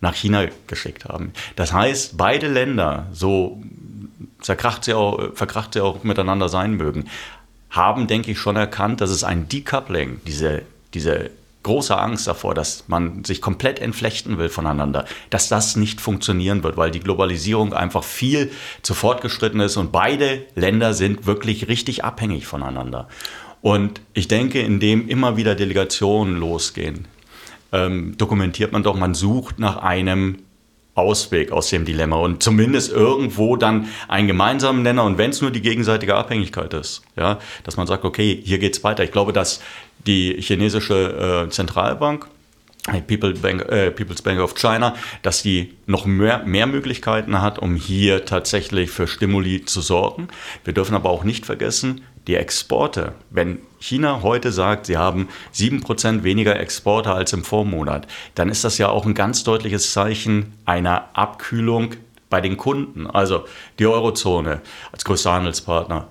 nach 0.00 0.14
China 0.14 0.46
geschickt 0.66 1.04
haben. 1.04 1.32
Das 1.56 1.72
heißt, 1.72 2.16
beide 2.16 2.48
Länder, 2.48 3.06
so 3.12 3.62
zerkracht 4.40 4.84
sie 4.84 4.94
auch, 4.94 5.34
verkracht 5.34 5.74
sie 5.74 5.80
auch 5.82 6.02
miteinander 6.04 6.48
sein 6.48 6.74
mögen, 6.74 7.06
haben, 7.70 8.06
denke 8.06 8.32
ich, 8.32 8.38
schon 8.38 8.56
erkannt, 8.56 9.00
dass 9.00 9.10
es 9.10 9.24
ein 9.24 9.48
Decoupling, 9.48 10.20
diese, 10.26 10.62
diese 10.94 11.30
große 11.62 11.96
Angst 11.96 12.26
davor, 12.26 12.54
dass 12.54 12.84
man 12.88 13.22
sich 13.24 13.40
komplett 13.40 13.78
entflechten 13.78 14.38
will 14.38 14.48
voneinander, 14.48 15.04
dass 15.28 15.48
das 15.48 15.76
nicht 15.76 16.00
funktionieren 16.00 16.62
wird, 16.62 16.76
weil 16.76 16.90
die 16.90 17.00
Globalisierung 17.00 17.74
einfach 17.74 18.02
viel 18.02 18.50
zu 18.82 18.94
fortgeschritten 18.94 19.60
ist 19.60 19.76
und 19.76 19.92
beide 19.92 20.46
Länder 20.54 20.94
sind 20.94 21.26
wirklich 21.26 21.68
richtig 21.68 22.02
abhängig 22.02 22.46
voneinander. 22.46 23.08
Und 23.62 24.00
ich 24.14 24.26
denke, 24.26 24.60
indem 24.60 25.06
immer 25.06 25.36
wieder 25.36 25.54
Delegationen 25.54 26.38
losgehen, 26.38 27.06
ähm, 27.72 28.16
dokumentiert 28.16 28.72
man 28.72 28.82
doch, 28.82 28.96
man 28.96 29.14
sucht 29.14 29.58
nach 29.58 29.78
einem 29.78 30.38
Ausweg 30.94 31.52
aus 31.52 31.70
dem 31.70 31.84
Dilemma 31.84 32.16
und 32.16 32.42
zumindest 32.42 32.92
irgendwo 32.92 33.56
dann 33.56 33.88
einen 34.08 34.26
gemeinsamen 34.26 34.82
Nenner 34.82 35.04
und 35.04 35.18
wenn 35.18 35.30
es 35.30 35.40
nur 35.40 35.50
die 35.50 35.62
gegenseitige 35.62 36.14
Abhängigkeit 36.14 36.74
ist, 36.74 37.02
ja, 37.16 37.38
dass 37.64 37.76
man 37.76 37.86
sagt, 37.86 38.04
okay, 38.04 38.40
hier 38.44 38.58
geht 38.58 38.76
es 38.76 38.84
weiter. 38.84 39.04
Ich 39.04 39.12
glaube, 39.12 39.32
dass 39.32 39.62
die 40.06 40.36
chinesische 40.40 41.46
äh, 41.46 41.50
Zentralbank 41.50 42.26
People 43.06 43.34
Bank, 43.34 43.62
äh, 43.68 43.90
People's 43.90 44.22
Bank 44.22 44.40
of 44.40 44.54
China, 44.54 44.94
dass 45.22 45.42
die 45.42 45.74
noch 45.86 46.06
mehr, 46.06 46.42
mehr 46.44 46.66
Möglichkeiten 46.66 47.40
hat, 47.40 47.58
um 47.58 47.76
hier 47.76 48.24
tatsächlich 48.24 48.90
für 48.90 49.06
Stimuli 49.06 49.64
zu 49.64 49.80
sorgen. 49.80 50.28
Wir 50.64 50.72
dürfen 50.72 50.94
aber 50.94 51.10
auch 51.10 51.22
nicht 51.24 51.46
vergessen, 51.46 52.02
die 52.26 52.36
Exporte. 52.36 53.12
Wenn 53.30 53.60
China 53.78 54.22
heute 54.22 54.52
sagt, 54.52 54.86
sie 54.86 54.96
haben 54.96 55.28
7% 55.54 56.22
weniger 56.22 56.58
Exporte 56.60 57.12
als 57.12 57.32
im 57.32 57.44
Vormonat, 57.44 58.06
dann 58.34 58.48
ist 58.48 58.64
das 58.64 58.78
ja 58.78 58.88
auch 58.88 59.06
ein 59.06 59.14
ganz 59.14 59.42
deutliches 59.44 59.92
Zeichen 59.92 60.52
einer 60.66 61.08
Abkühlung 61.14 61.94
bei 62.28 62.40
den 62.40 62.56
Kunden. 62.56 63.06
Also 63.06 63.44
die 63.78 63.86
Eurozone 63.86 64.60
als 64.92 65.04
größter 65.04 65.32
Handelspartner 65.32 66.08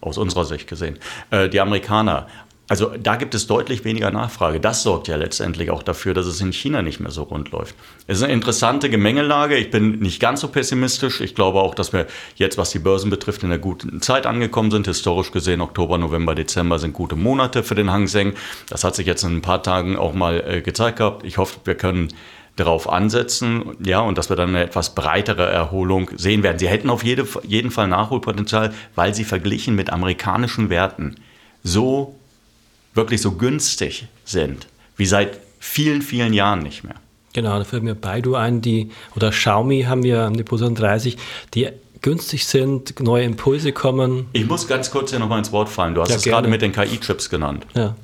aus 0.00 0.18
unserer 0.18 0.44
Sicht 0.44 0.66
gesehen, 0.66 0.98
äh, 1.30 1.48
die 1.48 1.60
Amerikaner 1.60 2.26
also 2.70 2.92
da 2.96 3.16
gibt 3.16 3.34
es 3.34 3.48
deutlich 3.48 3.84
weniger 3.84 4.12
Nachfrage. 4.12 4.60
Das 4.60 4.84
sorgt 4.84 5.08
ja 5.08 5.16
letztendlich 5.16 5.72
auch 5.72 5.82
dafür, 5.82 6.14
dass 6.14 6.26
es 6.26 6.40
in 6.40 6.52
China 6.52 6.82
nicht 6.82 7.00
mehr 7.00 7.10
so 7.10 7.24
rund 7.24 7.50
läuft. 7.50 7.74
Es 8.06 8.18
ist 8.18 8.22
eine 8.22 8.32
interessante 8.32 8.88
Gemengelage. 8.88 9.56
Ich 9.56 9.72
bin 9.72 9.98
nicht 9.98 10.20
ganz 10.20 10.40
so 10.40 10.46
pessimistisch. 10.46 11.20
Ich 11.20 11.34
glaube 11.34 11.58
auch, 11.58 11.74
dass 11.74 11.92
wir 11.92 12.06
jetzt, 12.36 12.58
was 12.58 12.70
die 12.70 12.78
Börsen 12.78 13.10
betrifft, 13.10 13.42
in 13.42 13.50
einer 13.50 13.58
guten 13.58 14.00
Zeit 14.00 14.24
angekommen 14.24 14.70
sind. 14.70 14.86
Historisch 14.86 15.32
gesehen, 15.32 15.62
Oktober, 15.62 15.98
November, 15.98 16.36
Dezember 16.36 16.78
sind 16.78 16.92
gute 16.92 17.16
Monate 17.16 17.64
für 17.64 17.74
den 17.74 17.90
Hang 17.90 18.06
Seng. 18.06 18.34
Das 18.68 18.84
hat 18.84 18.94
sich 18.94 19.04
jetzt 19.08 19.24
in 19.24 19.38
ein 19.38 19.42
paar 19.42 19.64
Tagen 19.64 19.96
auch 19.96 20.14
mal 20.14 20.40
äh, 20.46 20.60
gezeigt 20.60 20.98
gehabt. 20.98 21.26
Ich 21.26 21.38
hoffe, 21.38 21.58
wir 21.64 21.74
können 21.74 22.14
darauf 22.54 22.88
ansetzen, 22.88 23.64
ja, 23.84 23.98
und 23.98 24.16
dass 24.16 24.28
wir 24.28 24.36
dann 24.36 24.50
eine 24.50 24.62
etwas 24.62 24.94
breitere 24.94 25.46
Erholung 25.50 26.08
sehen 26.16 26.44
werden. 26.44 26.60
Sie 26.60 26.68
hätten 26.68 26.88
auf 26.88 27.02
jede, 27.02 27.26
jeden 27.42 27.72
Fall 27.72 27.88
Nachholpotenzial, 27.88 28.72
weil 28.94 29.12
sie 29.12 29.24
verglichen 29.24 29.74
mit 29.74 29.92
amerikanischen 29.92 30.70
Werten 30.70 31.16
so 31.64 32.19
wirklich 32.94 33.20
so 33.22 33.32
günstig 33.32 34.08
sind, 34.24 34.66
wie 34.96 35.06
seit 35.06 35.40
vielen, 35.58 36.02
vielen 36.02 36.32
Jahren 36.32 36.60
nicht 36.60 36.84
mehr. 36.84 36.96
Genau, 37.32 37.58
da 37.58 37.64
fällt 37.64 37.84
mir 37.84 37.94
Baidu 37.94 38.34
ein, 38.34 38.60
die, 38.60 38.90
oder 39.14 39.30
Xiaomi 39.30 39.82
haben 39.82 40.02
wir 40.02 40.22
an 40.22 40.34
die 40.34 40.42
Position 40.42 40.74
30, 40.74 41.16
die 41.54 41.68
günstig 42.02 42.46
sind, 42.46 42.98
neue 43.00 43.24
Impulse 43.24 43.72
kommen. 43.72 44.26
Ich 44.32 44.46
muss 44.46 44.66
ganz 44.66 44.90
kurz 44.90 45.10
hier 45.10 45.18
nochmal 45.18 45.38
ins 45.38 45.52
Wort 45.52 45.68
fallen. 45.68 45.94
Du 45.94 46.00
hast 46.00 46.10
ja, 46.10 46.16
es 46.16 46.24
gerade 46.24 46.48
mit 46.48 46.62
den 46.62 46.72
KI-Chips 46.72 47.30
genannt. 47.30 47.66
Ja. 47.74 47.94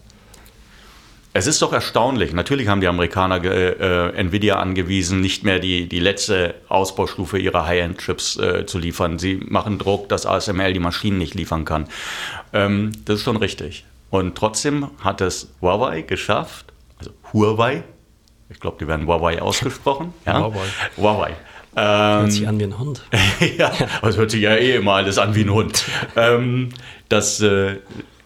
Es 1.33 1.47
ist 1.47 1.61
doch 1.61 1.73
erstaunlich. 1.73 2.33
Natürlich 2.33 2.69
haben 2.69 2.81
die 2.81 2.87
Amerikaner 2.87 3.45
äh, 3.45 4.13
Nvidia 4.17 4.57
angewiesen, 4.57 5.21
nicht 5.21 5.45
mehr 5.45 5.59
die, 5.59 5.87
die 5.87 6.01
letzte 6.01 6.55
Ausbaustufe 6.69 7.39
ihrer 7.39 7.67
High-End-Chips 7.67 8.39
äh, 8.39 8.67
zu 8.67 8.79
liefern. 8.79 9.19
Sie 9.19 9.37
machen 9.47 9.79
Druck, 9.79 10.09
dass 10.09 10.25
ASML 10.25 10.73
die 10.73 10.81
Maschinen 10.81 11.19
nicht 11.19 11.35
liefern 11.35 11.67
kann. 11.67 11.89
Ähm, 12.55 12.93
das 13.05 13.17
ist 13.17 13.25
schon 13.25 13.37
richtig. 13.37 13.85
Und 14.17 14.35
trotzdem 14.35 14.91
hat 15.05 15.21
es 15.21 15.53
Huawei 15.61 16.01
geschafft, 16.01 16.73
also 16.99 17.11
Huawei, 17.35 17.85
ich 18.49 18.59
glaube, 18.61 18.79
die 18.81 18.89
werden 18.89 19.07
Huawei 19.07 19.43
ausgesprochen. 19.43 20.15
Ja? 20.25 20.41
Huawei. 20.41 20.67
Huawei. 20.97 21.37
Ähm, 21.77 22.21
hört 22.21 22.33
sich 22.33 22.49
an 22.49 22.59
wie 22.59 22.65
ein 22.65 22.79
Hund. 22.79 23.05
ja, 23.59 23.71
das 24.01 24.17
hört 24.17 24.31
sich 24.31 24.41
ja 24.41 24.55
eh 24.55 24.77
immer 24.77 24.95
alles 24.95 25.19
an 25.19 25.35
wie 25.35 25.43
ein 25.43 25.53
Hund. 25.53 25.85
ähm, 26.17 26.71
das, 27.11 27.43
äh, 27.43 27.77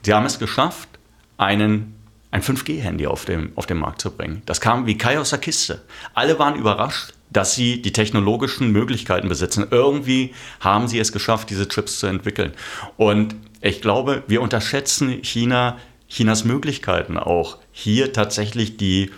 sie 0.03 0.15
haben 0.15 0.27
es 0.27 0.39
geschafft, 0.39 0.89
einen, 1.37 1.97
ein 2.31 2.43
5G-Handy 2.43 3.09
auf, 3.09 3.25
dem, 3.25 3.51
auf 3.57 3.67
den 3.67 3.79
Markt 3.79 4.01
zu 4.01 4.13
bringen. 4.13 4.43
Das 4.47 4.61
kam 4.61 4.87
wie 4.87 4.97
Kai 4.97 5.19
aus 5.19 5.31
der 5.31 5.41
Kiste. 5.41 5.83
Alle 6.15 6.39
waren 6.39 6.55
überrascht, 6.55 7.15
dass 7.31 7.55
sie 7.55 7.81
die 7.83 7.93
technologischen 7.93 8.73
Möglichkeiten 8.73 9.29
besitzen. 9.29 9.67
Irgendwie 9.71 10.35
haben 10.61 10.89
sie 10.89 10.99
es 10.99 11.13
geschafft, 11.13 11.51
diese 11.51 11.69
Chips 11.69 11.99
zu 11.99 12.07
entwickeln. 12.07 12.53
Und 12.97 13.37
ich 13.61 13.81
glaube, 13.81 14.23
wir 14.27 14.43
unterschätzen 14.43 15.23
China, 15.23 15.79
Chinas 16.09 16.45
Möglichkeiten 16.45 17.17
auch, 17.17 17.59
hier 17.73 18.13
tatsächlich 18.13 18.77
die 18.77 19.11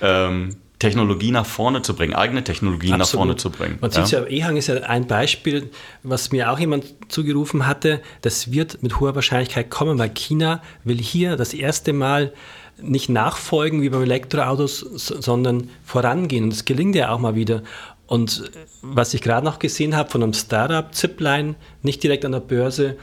ähm, 0.00 0.56
Technologie 0.82 1.30
nach 1.30 1.46
vorne 1.46 1.82
zu 1.82 1.94
bringen, 1.94 2.12
eigene 2.12 2.42
Technologien 2.42 2.96
nach 2.96 3.06
vorne 3.06 3.36
zu 3.36 3.50
bringen. 3.50 3.78
Man 3.80 3.92
sieht 3.92 4.10
ja, 4.10 4.24
Ehang 4.24 4.56
ist 4.56 4.66
ja 4.66 4.74
ein 4.82 5.06
Beispiel, 5.06 5.70
was 6.02 6.32
mir 6.32 6.50
auch 6.50 6.58
jemand 6.58 6.84
zugerufen 7.06 7.68
hatte, 7.68 8.02
das 8.22 8.50
wird 8.50 8.82
mit 8.82 8.98
hoher 8.98 9.14
Wahrscheinlichkeit 9.14 9.70
kommen, 9.70 10.00
weil 10.00 10.08
China 10.08 10.60
will 10.82 10.98
hier 10.98 11.36
das 11.36 11.54
erste 11.54 11.92
Mal 11.92 12.32
nicht 12.80 13.08
nachfolgen 13.08 13.82
wie 13.82 13.88
beim 13.88 14.02
Elektroautos, 14.02 14.80
sondern 14.80 15.70
vorangehen. 15.84 16.44
Und 16.44 16.50
das 16.50 16.64
gelingt 16.64 16.94
ja 16.96 17.10
auch 17.10 17.18
mal 17.18 17.34
wieder. 17.34 17.62
Und 18.06 18.50
was 18.82 19.14
ich 19.14 19.22
gerade 19.22 19.44
noch 19.44 19.58
gesehen 19.58 19.96
habe 19.96 20.10
von 20.10 20.22
einem 20.22 20.34
Startup, 20.34 20.94
Zipline, 20.94 21.54
nicht 21.82 22.02
direkt 22.02 22.24
an 22.24 22.32
der 22.32 22.40
Börse, 22.40 22.96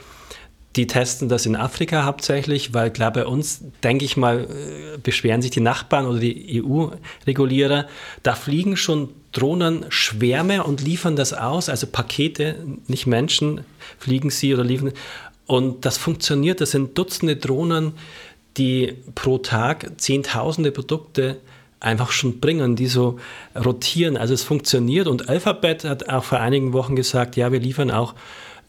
die 0.75 0.85
testen 0.85 1.29
das 1.29 1.45
in 1.45 1.55
Afrika 1.55 2.05
hauptsächlich, 2.05 2.73
weil 2.73 2.91
klar 2.91 3.11
bei 3.11 3.25
uns, 3.25 3.63
denke 3.83 4.05
ich 4.05 4.17
mal, 4.17 4.41
äh, 4.41 4.97
beschweren 5.01 5.41
sich 5.41 5.51
die 5.51 5.61
Nachbarn 5.61 6.05
oder 6.05 6.19
die 6.19 6.63
EU-Regulierer. 6.63 7.87
Da 8.21 8.35
fliegen 8.35 8.77
schon 8.77 9.09
Drohnen 9.31 9.85
Schwärme 9.89 10.63
und 10.63 10.81
liefern 10.81 11.15
das 11.15 11.33
aus, 11.33 11.69
also 11.69 11.87
Pakete, 11.87 12.55
nicht 12.87 13.07
Menschen, 13.07 13.61
fliegen 13.97 14.29
sie 14.29 14.53
oder 14.53 14.63
liefern. 14.63 14.91
Und 15.47 15.85
das 15.85 15.97
funktioniert, 15.97 16.61
das 16.61 16.71
sind 16.71 16.97
Dutzende 16.97 17.35
Drohnen, 17.35 17.93
die 18.57 18.95
pro 19.15 19.37
Tag 19.37 19.91
Zehntausende 19.97 20.71
Produkte 20.71 21.37
einfach 21.79 22.11
schon 22.11 22.39
bringen, 22.39 22.75
die 22.75 22.87
so 22.87 23.19
rotieren. 23.55 24.17
Also 24.17 24.33
es 24.33 24.43
funktioniert 24.43 25.07
und 25.07 25.29
Alphabet 25.29 25.85
hat 25.85 26.09
auch 26.09 26.23
vor 26.23 26.39
einigen 26.39 26.73
Wochen 26.73 26.95
gesagt, 26.95 27.37
ja, 27.37 27.51
wir 27.51 27.59
liefern 27.59 27.91
auch 27.91 28.15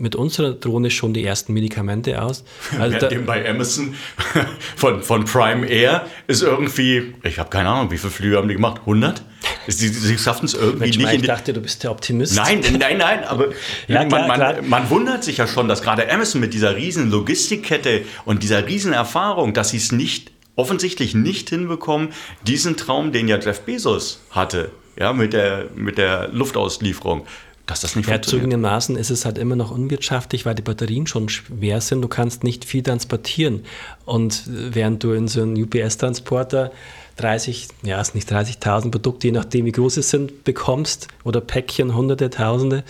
mit 0.00 0.16
unserer 0.16 0.52
Drohne 0.52 0.90
schon 0.90 1.12
die 1.12 1.24
ersten 1.24 1.52
Medikamente 1.52 2.22
aus. 2.22 2.44
Also 2.78 2.96
Währenddem 2.96 3.26
bei 3.26 3.48
Amazon 3.48 3.94
von, 4.76 5.02
von 5.02 5.24
Prime 5.24 5.66
Air 5.66 6.06
ist 6.26 6.42
irgendwie, 6.42 7.14
ich 7.22 7.38
habe 7.38 7.50
keine 7.50 7.68
Ahnung, 7.68 7.90
wie 7.90 7.98
viele 7.98 8.10
Flüge 8.10 8.36
haben 8.38 8.48
die 8.48 8.54
gemacht? 8.54 8.80
100? 8.80 9.22
Sie, 9.66 9.88
sie 9.88 10.18
schaffen 10.18 10.46
es 10.46 10.54
irgendwie 10.54 10.84
Mensch, 10.84 10.96
nicht. 10.96 11.12
Ich 11.12 11.22
dachte, 11.22 11.52
du 11.52 11.60
bist 11.60 11.84
der 11.84 11.90
Optimist. 11.90 12.34
Nein, 12.34 12.62
nein, 12.78 12.98
nein, 12.98 13.24
aber 13.24 13.48
ja, 13.88 14.04
klar, 14.06 14.26
man, 14.26 14.38
man, 14.38 14.68
man, 14.68 14.90
wundert 14.90 15.22
sich 15.22 15.36
ja 15.36 15.46
schon, 15.46 15.68
dass 15.68 15.82
gerade 15.82 16.10
Amazon 16.10 16.40
mit 16.40 16.54
dieser 16.54 16.76
riesen 16.76 17.10
Logistikkette 17.10 18.02
und 18.24 18.42
dieser 18.42 18.66
riesen 18.66 18.92
Erfahrung, 18.92 19.52
dass 19.52 19.70
sie 19.70 19.76
es 19.76 19.92
nicht 19.92 20.32
offensichtlich 20.56 21.14
nicht 21.14 21.50
hinbekommen, 21.50 22.08
diesen 22.46 22.76
Traum, 22.76 23.12
den 23.12 23.28
ja 23.28 23.38
Jeff 23.38 23.60
Bezos 23.60 24.20
hatte, 24.30 24.70
ja, 24.98 25.12
mit 25.12 25.32
der, 25.32 25.68
mit 25.74 25.98
der 25.98 26.28
Luftauslieferung, 26.28 27.26
dass 27.70 27.80
das 27.80 27.94
nicht. 27.94 28.24
Zugegebenermaßen 28.24 28.96
ist 28.96 29.10
es 29.10 29.24
halt 29.24 29.38
immer 29.38 29.54
noch 29.54 29.70
unwirtschaftlich, 29.70 30.44
weil 30.44 30.56
die 30.56 30.62
Batterien 30.62 31.06
schon 31.06 31.28
schwer 31.28 31.80
sind. 31.80 32.02
Du 32.02 32.08
kannst 32.08 32.42
nicht 32.42 32.64
viel 32.64 32.82
transportieren. 32.82 33.62
Und 34.04 34.42
während 34.46 35.04
du 35.04 35.12
in 35.12 35.28
so 35.28 35.42
einem 35.42 35.54
UPS-Transporter 35.54 36.72
30, 37.16 37.68
ja, 37.82 38.00
es 38.00 38.14
nicht 38.14 38.30
30.000 38.30 38.90
Produkte, 38.90 39.28
je 39.28 39.32
nachdem 39.32 39.66
wie 39.66 39.72
groß 39.72 39.94
sie 39.94 40.02
sind, 40.02 40.42
bekommst 40.42 41.06
oder 41.22 41.40
Päckchen, 41.40 41.94
Hunderte, 41.94 42.28
Tausende, 42.30 42.82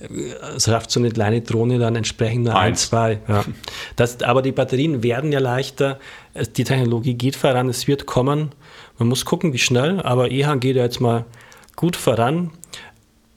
äh, 0.00 0.58
schafft 0.58 0.90
so 0.90 0.98
eine 0.98 1.10
kleine 1.10 1.42
Drohne 1.42 1.78
dann 1.78 1.94
entsprechend 1.94 2.44
nur 2.44 2.56
ein, 2.56 2.74
zwei. 2.74 3.20
Ja. 3.28 3.44
Das, 3.94 4.20
aber 4.22 4.42
die 4.42 4.52
Batterien 4.52 5.04
werden 5.04 5.30
ja 5.30 5.38
leichter, 5.38 6.00
die 6.56 6.64
Technologie 6.64 7.14
geht 7.14 7.36
voran, 7.36 7.68
es 7.68 7.86
wird 7.86 8.06
kommen. 8.06 8.50
Man 8.98 9.08
muss 9.08 9.24
gucken, 9.24 9.52
wie 9.52 9.58
schnell, 9.58 10.00
aber 10.00 10.30
EHA 10.30 10.56
geht 10.56 10.74
ja 10.74 10.82
jetzt 10.82 11.00
mal 11.00 11.24
gut 11.76 11.94
voran. 11.96 12.50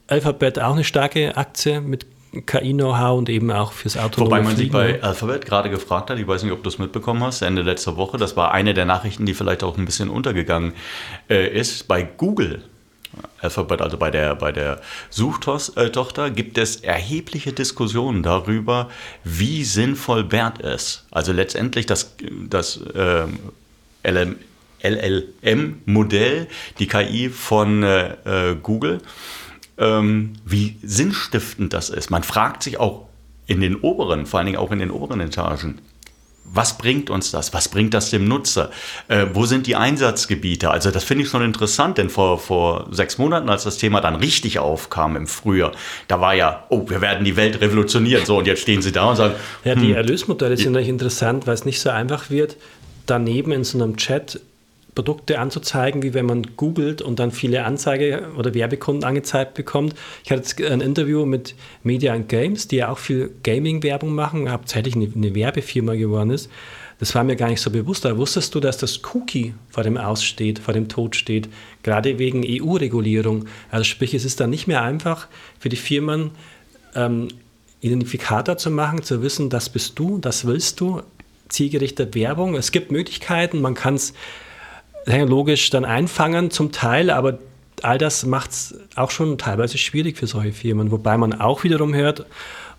Alphabet 0.08 0.58
auch 0.58 0.72
eine 0.72 0.84
starke 0.84 1.36
Aktie 1.36 1.80
mit 1.80 2.06
KI-Know-how 2.46 3.18
und 3.18 3.28
eben 3.28 3.50
auch 3.50 3.72
fürs 3.72 3.96
Auto. 3.96 4.20
Wobei 4.22 4.42
man 4.42 4.56
sich 4.56 4.70
bei 4.70 5.02
Alphabet 5.02 5.46
gerade 5.46 5.70
gefragt 5.70 6.10
hat, 6.10 6.18
ich 6.18 6.26
weiß 6.26 6.42
nicht, 6.42 6.52
ob 6.52 6.62
du 6.62 6.68
es 6.68 6.78
mitbekommen 6.78 7.22
hast, 7.22 7.42
Ende 7.42 7.62
letzter 7.62 7.96
Woche, 7.96 8.18
das 8.18 8.36
war 8.36 8.52
eine 8.52 8.74
der 8.74 8.84
Nachrichten, 8.84 9.24
die 9.26 9.34
vielleicht 9.34 9.62
auch 9.62 9.78
ein 9.78 9.84
bisschen 9.84 10.10
untergegangen 10.10 10.72
äh, 11.30 11.48
ist, 11.48 11.88
bei 11.88 12.02
Google. 12.02 12.62
Alphabet, 13.40 13.80
also 13.80 13.96
bei 13.96 14.10
der, 14.10 14.34
bei 14.34 14.52
der 14.52 14.82
Suchtochter, 15.08 16.30
gibt 16.30 16.58
es 16.58 16.76
erhebliche 16.76 17.52
Diskussionen 17.52 18.22
darüber, 18.22 18.90
wie 19.24 19.64
sinnvoll 19.64 20.24
BERT 20.24 20.58
ist. 20.60 21.06
Also 21.10 21.32
letztendlich 21.32 21.86
das, 21.86 22.14
das 22.48 22.78
äh, 22.94 23.24
LLM-Modell, 24.82 26.48
die 26.78 26.86
KI 26.86 27.30
von 27.30 27.82
äh, 27.82 28.50
äh 28.50 28.54
Google 28.62 29.00
ähm, 29.78 30.34
wie 30.44 30.76
sinnstiftend 30.82 31.72
das 31.72 31.90
ist. 31.90 32.10
Man 32.10 32.22
fragt 32.22 32.62
sich 32.62 32.78
auch 32.78 33.06
in 33.46 33.60
den 33.60 33.76
oberen, 33.76 34.26
vor 34.26 34.38
allen 34.38 34.46
Dingen 34.46 34.58
auch 34.58 34.72
in 34.72 34.78
den 34.78 34.90
oberen 34.90 35.20
Etagen, 35.20 35.80
was 36.52 36.78
bringt 36.78 37.10
uns 37.10 37.30
das? 37.30 37.52
Was 37.52 37.68
bringt 37.68 37.94
das 37.94 38.10
dem 38.10 38.26
Nutzer? 38.26 38.70
Äh, 39.08 39.26
wo 39.32 39.44
sind 39.44 39.66
die 39.66 39.76
Einsatzgebiete? 39.76 40.70
Also 40.70 40.90
das 40.90 41.04
finde 41.04 41.24
ich 41.24 41.30
schon 41.30 41.42
interessant, 41.42 41.98
denn 41.98 42.10
vor, 42.10 42.38
vor 42.38 42.88
sechs 42.90 43.18
Monaten, 43.18 43.48
als 43.48 43.64
das 43.64 43.76
Thema 43.76 44.00
dann 44.00 44.16
richtig 44.16 44.58
aufkam 44.58 45.16
im 45.16 45.26
Frühjahr, 45.26 45.72
da 46.08 46.20
war 46.20 46.34
ja, 46.34 46.64
oh, 46.70 46.88
wir 46.88 47.00
werden 47.00 47.24
die 47.24 47.36
Welt 47.36 47.60
revolutionieren. 47.60 48.24
So, 48.24 48.38
und 48.38 48.46
jetzt 48.46 48.62
stehen 48.62 48.82
sie 48.82 48.92
da 48.92 49.10
und 49.10 49.16
sagen. 49.16 49.34
Ja, 49.64 49.74
die 49.74 49.88
hm, 49.88 49.96
Erlösmodelle 49.96 50.56
sind 50.56 50.72
natürlich 50.72 50.88
interessant, 50.88 51.46
weil 51.46 51.54
es 51.54 51.64
nicht 51.64 51.80
so 51.80 51.90
einfach 51.90 52.30
wird, 52.30 52.56
daneben 53.06 53.52
in 53.52 53.64
so 53.64 53.82
einem 53.82 53.96
Chat 53.96 54.40
Produkte 54.98 55.38
anzuzeigen, 55.38 56.02
wie 56.02 56.12
wenn 56.12 56.26
man 56.26 56.42
googelt 56.56 57.02
und 57.02 57.20
dann 57.20 57.30
viele 57.30 57.62
Anzeige- 57.62 58.32
oder 58.36 58.52
Werbekunden 58.52 59.04
angezeigt 59.04 59.54
bekommt. 59.54 59.94
Ich 60.24 60.32
hatte 60.32 60.40
jetzt 60.40 60.60
ein 60.60 60.80
Interview 60.80 61.24
mit 61.24 61.54
Media 61.84 62.12
and 62.12 62.28
Games, 62.28 62.66
die 62.66 62.78
ja 62.78 62.88
auch 62.88 62.98
viel 62.98 63.30
Gaming-Werbung 63.44 64.12
machen, 64.12 64.50
hauptsächlich 64.50 64.96
eine, 64.96 65.08
eine 65.14 65.36
Werbefirma 65.36 65.94
geworden 65.94 66.30
ist. 66.30 66.50
Das 66.98 67.14
war 67.14 67.22
mir 67.22 67.36
gar 67.36 67.48
nicht 67.48 67.60
so 67.60 67.70
bewusst. 67.70 68.04
Da 68.06 68.16
wusstest 68.18 68.56
du, 68.56 68.58
dass 68.58 68.76
das 68.76 69.00
Cookie 69.14 69.54
vor 69.70 69.84
dem 69.84 69.96
Aussteht, 69.96 70.58
vor 70.58 70.74
dem 70.74 70.88
Tod 70.88 71.14
steht, 71.14 71.48
gerade 71.84 72.18
wegen 72.18 72.44
EU-Regulierung. 72.44 73.44
Also 73.70 73.84
sprich, 73.84 74.14
es 74.14 74.24
ist 74.24 74.40
dann 74.40 74.50
nicht 74.50 74.66
mehr 74.66 74.82
einfach 74.82 75.28
für 75.60 75.68
die 75.68 75.76
Firmen, 75.76 76.32
ähm, 76.96 77.28
Identifikator 77.82 78.56
zu 78.56 78.72
machen, 78.72 79.04
zu 79.04 79.22
wissen, 79.22 79.48
das 79.48 79.68
bist 79.68 79.96
du, 79.96 80.18
das 80.18 80.44
willst 80.44 80.80
du, 80.80 81.02
zielgerichtete 81.48 82.12
Werbung. 82.16 82.56
Es 82.56 82.72
gibt 82.72 82.90
Möglichkeiten, 82.90 83.60
man 83.60 83.74
kann 83.74 83.94
es 83.94 84.12
technologisch 85.04 85.70
dann 85.70 85.84
einfangen 85.84 86.50
zum 86.50 86.72
Teil, 86.72 87.10
aber 87.10 87.38
all 87.82 87.98
das 87.98 88.26
macht 88.26 88.50
es 88.50 88.74
auch 88.96 89.10
schon 89.10 89.38
teilweise 89.38 89.78
schwierig 89.78 90.16
für 90.16 90.26
solche 90.26 90.52
Firmen. 90.52 90.90
Wobei 90.90 91.16
man 91.16 91.40
auch 91.40 91.64
wiederum 91.64 91.94
hört, 91.94 92.26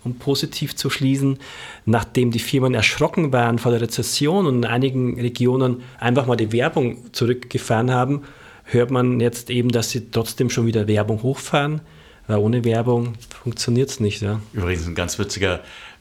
um 0.04 0.16
positiv 0.16 0.76
zu 0.76 0.90
schließen, 0.90 1.38
nachdem 1.84 2.30
die 2.30 2.38
Firmen 2.38 2.74
erschrocken 2.74 3.32
waren 3.32 3.58
vor 3.58 3.72
der 3.72 3.82
Rezession 3.82 4.46
und 4.46 4.56
in 4.56 4.64
einigen 4.64 5.20
Regionen 5.20 5.82
einfach 5.98 6.26
mal 6.26 6.36
die 6.36 6.52
Werbung 6.52 7.12
zurückgefahren 7.12 7.90
haben, 7.90 8.22
hört 8.64 8.90
man 8.90 9.20
jetzt 9.20 9.50
eben, 9.50 9.70
dass 9.70 9.90
sie 9.90 10.10
trotzdem 10.10 10.50
schon 10.50 10.66
wieder 10.66 10.88
Werbung 10.88 11.22
hochfahren. 11.22 11.80
Weil 12.26 12.38
ohne 12.38 12.64
Werbung 12.64 13.14
funktioniert 13.42 13.90
es 13.90 13.98
nicht. 13.98 14.22
Ja. 14.22 14.40
Übrigens 14.52 14.86
ein 14.86 14.94
ganz 14.94 15.18
witziger 15.18 15.60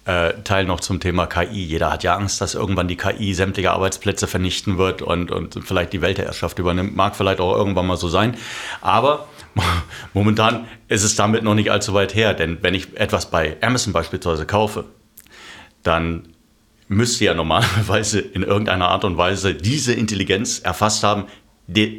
äh, 0.10 0.42
Teil 0.44 0.66
noch 0.66 0.80
zum 0.80 1.00
Thema 1.00 1.28
KI. 1.28 1.64
Jeder 1.64 1.92
hat 1.92 2.04
ja 2.04 2.16
Angst, 2.16 2.42
dass 2.42 2.56
irgendwann 2.56 2.88
die 2.88 2.98
KI 2.98 3.36
sämtliche 3.36 3.72
Arbeitsplätze 3.72 4.26
vernichten 4.26 4.80
wird 4.80 5.04
und, 5.04 5.30
und 5.30 5.60
vielleicht 5.64 5.94
die 5.94 6.02
Weltherrschaft 6.02 6.58
übernimmt. 6.58 6.96
Mag 6.96 7.16
vielleicht 7.16 7.40
auch 7.40 7.56
irgendwann 7.56 7.86
mal 7.86 7.96
so 7.96 8.10
sein. 8.10 8.36
Aber 8.82 9.28
momentan 10.16 10.66
ist 10.88 11.04
es 11.04 11.16
damit 11.16 11.44
noch 11.44 11.54
nicht 11.54 11.70
allzu 11.70 11.94
weit 11.94 12.16
her. 12.16 12.34
Denn 12.34 12.58
wenn 12.62 12.74
ich 12.74 12.98
etwas 12.98 13.30
bei 13.30 13.58
Amazon 13.62 13.94
beispielsweise 13.94 14.48
kaufe, 14.48 14.86
dann 15.84 16.30
müsste 16.88 17.26
ja 17.26 17.36
normalerweise 17.36 18.20
in 18.20 18.42
irgendeiner 18.42 18.88
Art 18.88 19.04
und 19.04 19.18
Weise 19.18 19.54
diese 19.54 19.94
Intelligenz 19.94 20.58
erfasst 20.58 21.04
haben, 21.04 21.26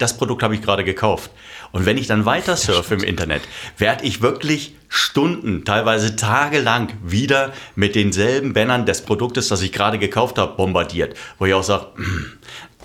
das 0.00 0.16
Produkt 0.16 0.42
habe 0.42 0.56
ich 0.56 0.62
gerade 0.62 0.82
gekauft. 0.82 1.30
Und 1.72 1.86
wenn 1.86 1.98
ich 1.98 2.06
dann 2.06 2.24
weiter 2.24 2.56
surfe 2.56 2.94
im 2.94 3.02
Internet, 3.02 3.42
werde 3.78 4.04
ich 4.04 4.22
wirklich 4.22 4.74
Stunden, 4.88 5.64
teilweise 5.64 6.16
tagelang 6.16 6.88
wieder 7.04 7.52
mit 7.76 7.94
denselben 7.94 8.52
Bannern 8.52 8.86
des 8.86 9.02
Produktes, 9.02 9.48
das 9.48 9.62
ich 9.62 9.72
gerade 9.72 9.98
gekauft 9.98 10.38
habe, 10.38 10.56
bombardiert. 10.56 11.16
Wo 11.38 11.46
ich 11.46 11.54
auch 11.54 11.62
sage, 11.62 11.86
hm, 11.94 12.32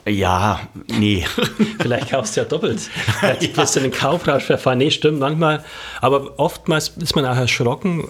ja, 0.07 0.59
nee. 0.87 1.25
Vielleicht 1.81 2.11
kaufst 2.11 2.35
du 2.35 2.41
ja 2.41 2.45
doppelt. 2.45 2.79
Vielleicht 3.19 3.41
ja. 3.55 3.57
wirst 3.57 3.75
du 3.75 3.79
den 3.79 3.91
Kaufrausch 3.91 4.43
verfahren. 4.43 4.77
Nee, 4.77 4.91
stimmt, 4.91 5.19
manchmal. 5.19 5.63
Aber 5.99 6.39
oftmals 6.39 6.89
ist 6.89 7.15
man 7.15 7.25
auch 7.25 7.35
erschrocken. 7.35 8.07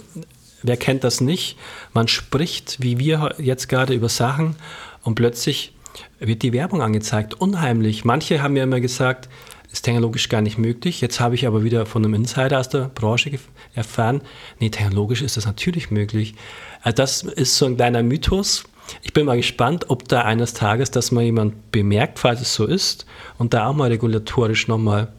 Wer 0.62 0.78
kennt 0.78 1.04
das 1.04 1.22
nicht? 1.22 1.58
Man 1.94 2.08
spricht, 2.08 2.82
wie 2.82 3.00
wir 3.00 3.36
jetzt 3.38 3.70
gerade, 3.70 3.94
über 3.94 4.10
Sachen 4.10 4.56
und 5.04 5.16
plötzlich 5.16 5.74
wird 6.20 6.42
die 6.42 6.52
Werbung 6.52 6.82
angezeigt. 6.82 7.36
Unheimlich. 7.36 8.04
Manche 8.04 8.42
haben 8.42 8.54
mir 8.54 8.64
immer 8.64 8.82
gesagt, 8.82 9.30
ist 9.76 9.84
technologisch 9.84 10.30
gar 10.30 10.42
nicht 10.42 10.58
möglich. 10.58 11.02
Jetzt 11.02 11.20
habe 11.20 11.36
ich 11.36 11.46
aber 11.46 11.64
wieder 11.64 11.86
von 11.86 12.04
einem 12.04 12.14
Insider 12.14 12.60
aus 12.60 12.70
der 12.70 12.90
Branche 12.90 13.38
erfahren, 13.74 14.22
nee, 14.60 14.70
technologisch 14.70 15.22
ist 15.22 15.36
das 15.38 15.46
natürlich 15.46 15.92
möglich. 15.92 16.36
Also 16.82 16.96
das 16.96 17.24
ist 17.24 17.58
so 17.58 17.66
ein 17.66 17.76
kleiner 17.76 18.02
Mythos. 18.02 18.64
Ich 19.02 19.14
bin 19.14 19.26
mal 19.26 19.36
gespannt, 19.36 19.90
ob 19.90 20.08
da 20.08 20.22
eines 20.22 20.54
Tages 20.54 20.92
das 20.92 21.12
mal 21.12 21.24
jemand 21.24 21.72
bemerkt, 21.72 22.20
falls 22.20 22.40
es 22.42 22.54
so 22.54 22.66
ist, 22.66 23.06
und 23.38 23.54
da 23.54 23.68
auch 23.68 23.74
mal 23.74 23.90
regulatorisch 23.90 24.68
nochmal 24.68 25.12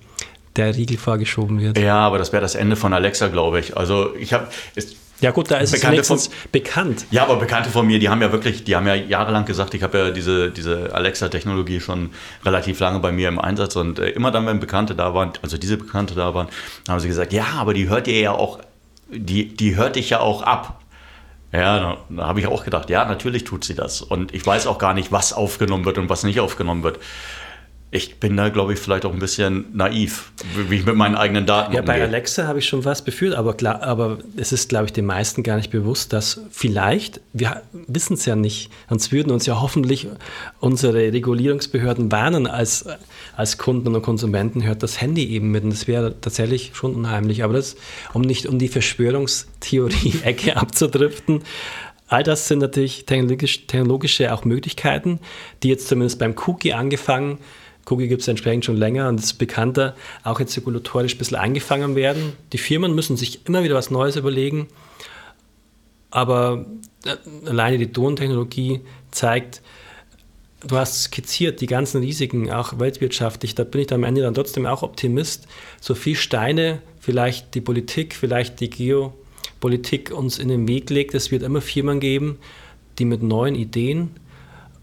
der 0.55 0.75
Riegel 0.75 0.97
vorgeschoben 0.97 1.61
wird. 1.61 1.77
Ja, 1.79 1.99
aber 1.99 2.17
das 2.17 2.33
wäre 2.33 2.41
das 2.41 2.55
Ende 2.55 2.77
von 2.77 2.95
Alexa, 2.95 3.29
glaube 3.29 3.61
ich. 3.61 3.77
Also 3.77 4.15
ich 4.17 4.33
habe 4.33 4.49
ja 5.21 5.31
gut, 5.31 5.51
da 5.51 5.59
ist 5.59 5.73
Bekannte 5.73 6.01
es 6.01 6.11
wenigstens 6.11 6.35
von, 6.35 6.51
bekannt. 6.53 7.07
Ja, 7.11 7.23
aber 7.23 7.37
Bekannte 7.37 7.71
von 7.71 7.87
mir, 7.87 7.99
die 7.99 8.09
haben 8.09 8.21
ja 8.21 8.33
wirklich, 8.33 8.65
die 8.65 8.77
haben 8.77 8.87
ja 8.87 8.95
jahrelang 8.95 9.47
gesagt, 9.47 9.73
ich 9.75 9.83
habe 9.83 9.99
ja 9.99 10.11
diese, 10.11 10.51
diese 10.51 10.95
Alexa-Technologie 10.95 11.81
schon 11.81 12.11
relativ 12.45 12.81
lange 12.81 13.01
bei 13.01 13.13
mir 13.13 13.29
im 13.29 13.39
Einsatz 13.39 13.77
und 13.77 13.99
äh, 13.99 14.11
immer 14.11 14.31
dann, 14.31 14.47
wenn 14.47 14.61
Bekannte 14.61 14.95
da 14.95 15.15
waren, 15.15 15.33
also 15.43 15.57
diese 15.57 15.79
Bekannte 15.79 16.15
da 16.15 16.35
waren, 16.35 16.49
haben 16.89 17.01
sie 17.01 17.09
gesagt, 17.09 17.33
ja, 17.33 17.47
aber 17.57 17.73
die 17.73 17.89
hört 17.89 18.09
ihr 18.09 18.21
ja 18.21 18.33
auch, 18.33 18.61
die, 19.09 19.55
die 19.55 19.77
hört 19.77 19.97
dich 19.97 20.11
ja 20.11 20.21
auch 20.21 20.43
ab. 20.43 20.81
Ja, 21.53 21.79
da, 21.79 21.97
da 22.11 22.27
habe 22.27 22.41
ich 22.41 22.47
auch 22.49 22.65
gedacht, 22.65 22.91
ja, 22.91 23.05
natürlich 23.07 23.45
tut 23.45 23.65
sie 23.65 23.75
das. 23.75 24.03
Und 24.03 24.35
ich 24.35 24.45
weiß 24.45 24.67
auch 24.67 24.79
gar 24.79 24.93
nicht, 24.93 25.13
was 25.13 25.33
aufgenommen 25.33 25.85
wird 25.87 25.97
und 25.97 26.11
was 26.11 26.25
nicht 26.25 26.41
aufgenommen 26.41 26.83
wird. 26.83 26.99
Ich 27.97 28.17
bin 28.21 28.37
da, 28.37 28.51
glaube 28.51 28.75
ich, 28.75 28.79
vielleicht 28.79 29.07
auch 29.07 29.13
ein 29.13 29.19
bisschen 29.19 29.65
naiv, 29.73 30.31
wie 30.69 30.77
ich 30.77 30.85
mit 30.85 30.97
meinen 30.97 31.15
eigenen 31.15 31.47
Daten 31.47 31.73
Ja, 31.73 31.81
umgehe. 31.81 31.95
bei 31.97 32.03
Alexa 32.03 32.47
habe 32.47 32.59
ich 32.59 32.67
schon 32.67 32.85
was 32.85 33.03
befühlt, 33.03 33.35
aber, 33.35 33.55
klar, 33.55 33.83
aber 33.83 34.19
es 34.37 34.53
ist, 34.53 34.69
glaube 34.69 34.85
ich, 34.85 34.93
den 34.93 35.07
meisten 35.07 35.43
gar 35.43 35.57
nicht 35.57 35.71
bewusst, 35.71 36.13
dass 36.13 36.43
vielleicht, 36.51 37.23
wir 37.33 37.63
wissen 37.73 38.15
es 38.15 38.27
ja 38.27 38.37
nicht, 38.37 38.71
sonst 38.91 39.13
würden 39.13 39.33
uns 39.33 39.47
ja 39.47 39.63
hoffentlich 39.63 40.09
unsere 40.61 41.13
Regulierungsbehörden 41.13 42.13
warnen, 42.13 42.47
als, 42.47 42.85
als 43.35 43.57
Kunden 43.57 43.95
und 43.95 44.03
Konsumenten 44.03 44.63
hört 44.63 44.83
das 44.83 45.01
Handy 45.01 45.25
eben 45.31 45.51
mit. 45.51 45.65
Und 45.65 45.71
das 45.71 45.87
wäre 45.87 46.21
tatsächlich 46.21 46.73
schon 46.75 46.95
unheimlich. 46.95 47.45
Aber 47.45 47.55
das, 47.55 47.77
um 48.13 48.21
nicht 48.21 48.45
um 48.47 48.59
die 48.59 48.69
Verschwörungstheorie-Ecke 48.69 50.57
abzudriften, 50.57 51.43
All 52.09 52.23
das 52.23 52.47
sind 52.47 52.61
natürlich 52.61 53.05
technologisch, 53.05 53.67
technologische 53.67 54.33
auch 54.33 54.45
Möglichkeiten, 54.45 55.19
die 55.63 55.69
jetzt 55.69 55.89
zumindest 55.89 56.21
beim 56.21 56.37
Cookie 56.47 56.73
angefangen 56.73 57.39
Cookie 57.89 58.09
gibt 58.09 58.23
es 58.23 58.29
entsprechend 58.29 58.65
schon 58.65 58.77
länger 58.77 59.09
und 59.09 59.21
ist 59.21 59.35
bekannter, 59.35 59.95
auch 60.25 60.41
jetzt 60.41 60.57
regulatorisch 60.57 61.15
ein 61.15 61.19
bisschen 61.19 61.37
eingefangen 61.37 61.95
werden. 61.95 62.33
Die 62.53 62.59
Firmen 62.59 62.95
müssen 62.95 63.17
sich 63.17 63.47
immer 63.47 63.63
wieder 63.63 63.77
was 63.77 63.91
Neues 63.91 64.17
überlegen, 64.17 64.67
aber 66.11 66.67
äh, 67.05 67.49
alleine 67.49 67.79
die 67.79 67.93
Tontechnologie 67.93 68.81
zeigt, 69.13 69.63
du 70.67 70.77
hast 70.77 71.05
skizziert 71.05 71.61
die 71.61 71.67
ganzen 71.67 72.01
Risiken, 72.01 72.51
auch 72.51 72.79
weltwirtschaftlich, 72.79 73.55
da 73.55 73.65
bin 73.65 73.83
ich 73.83 73.93
am 73.93 74.05
Ende 74.05 74.23
dann 74.23 74.35
trotzdem 74.35 74.67
auch 74.67 74.83
Optimist. 74.83 75.47
So 75.81 75.95
viel 75.95 76.17
Steine 76.17 76.83
vielleicht 76.99 77.55
die 77.55 77.61
Politik, 77.61 78.15
vielleicht 78.15 78.59
die 78.59 78.71
Geopolitik 78.71 80.11
uns 80.11 80.39
in 80.39 80.49
den 80.49 80.67
Weg 80.67 80.91
legt, 80.91 81.15
es 81.15 81.31
wird 81.31 81.45
immer 81.45 81.61
Firmen 81.61 82.01
geben, 82.01 82.39
die 82.99 83.05
mit 83.05 83.23
neuen 83.23 83.55
Ideen 83.55 84.11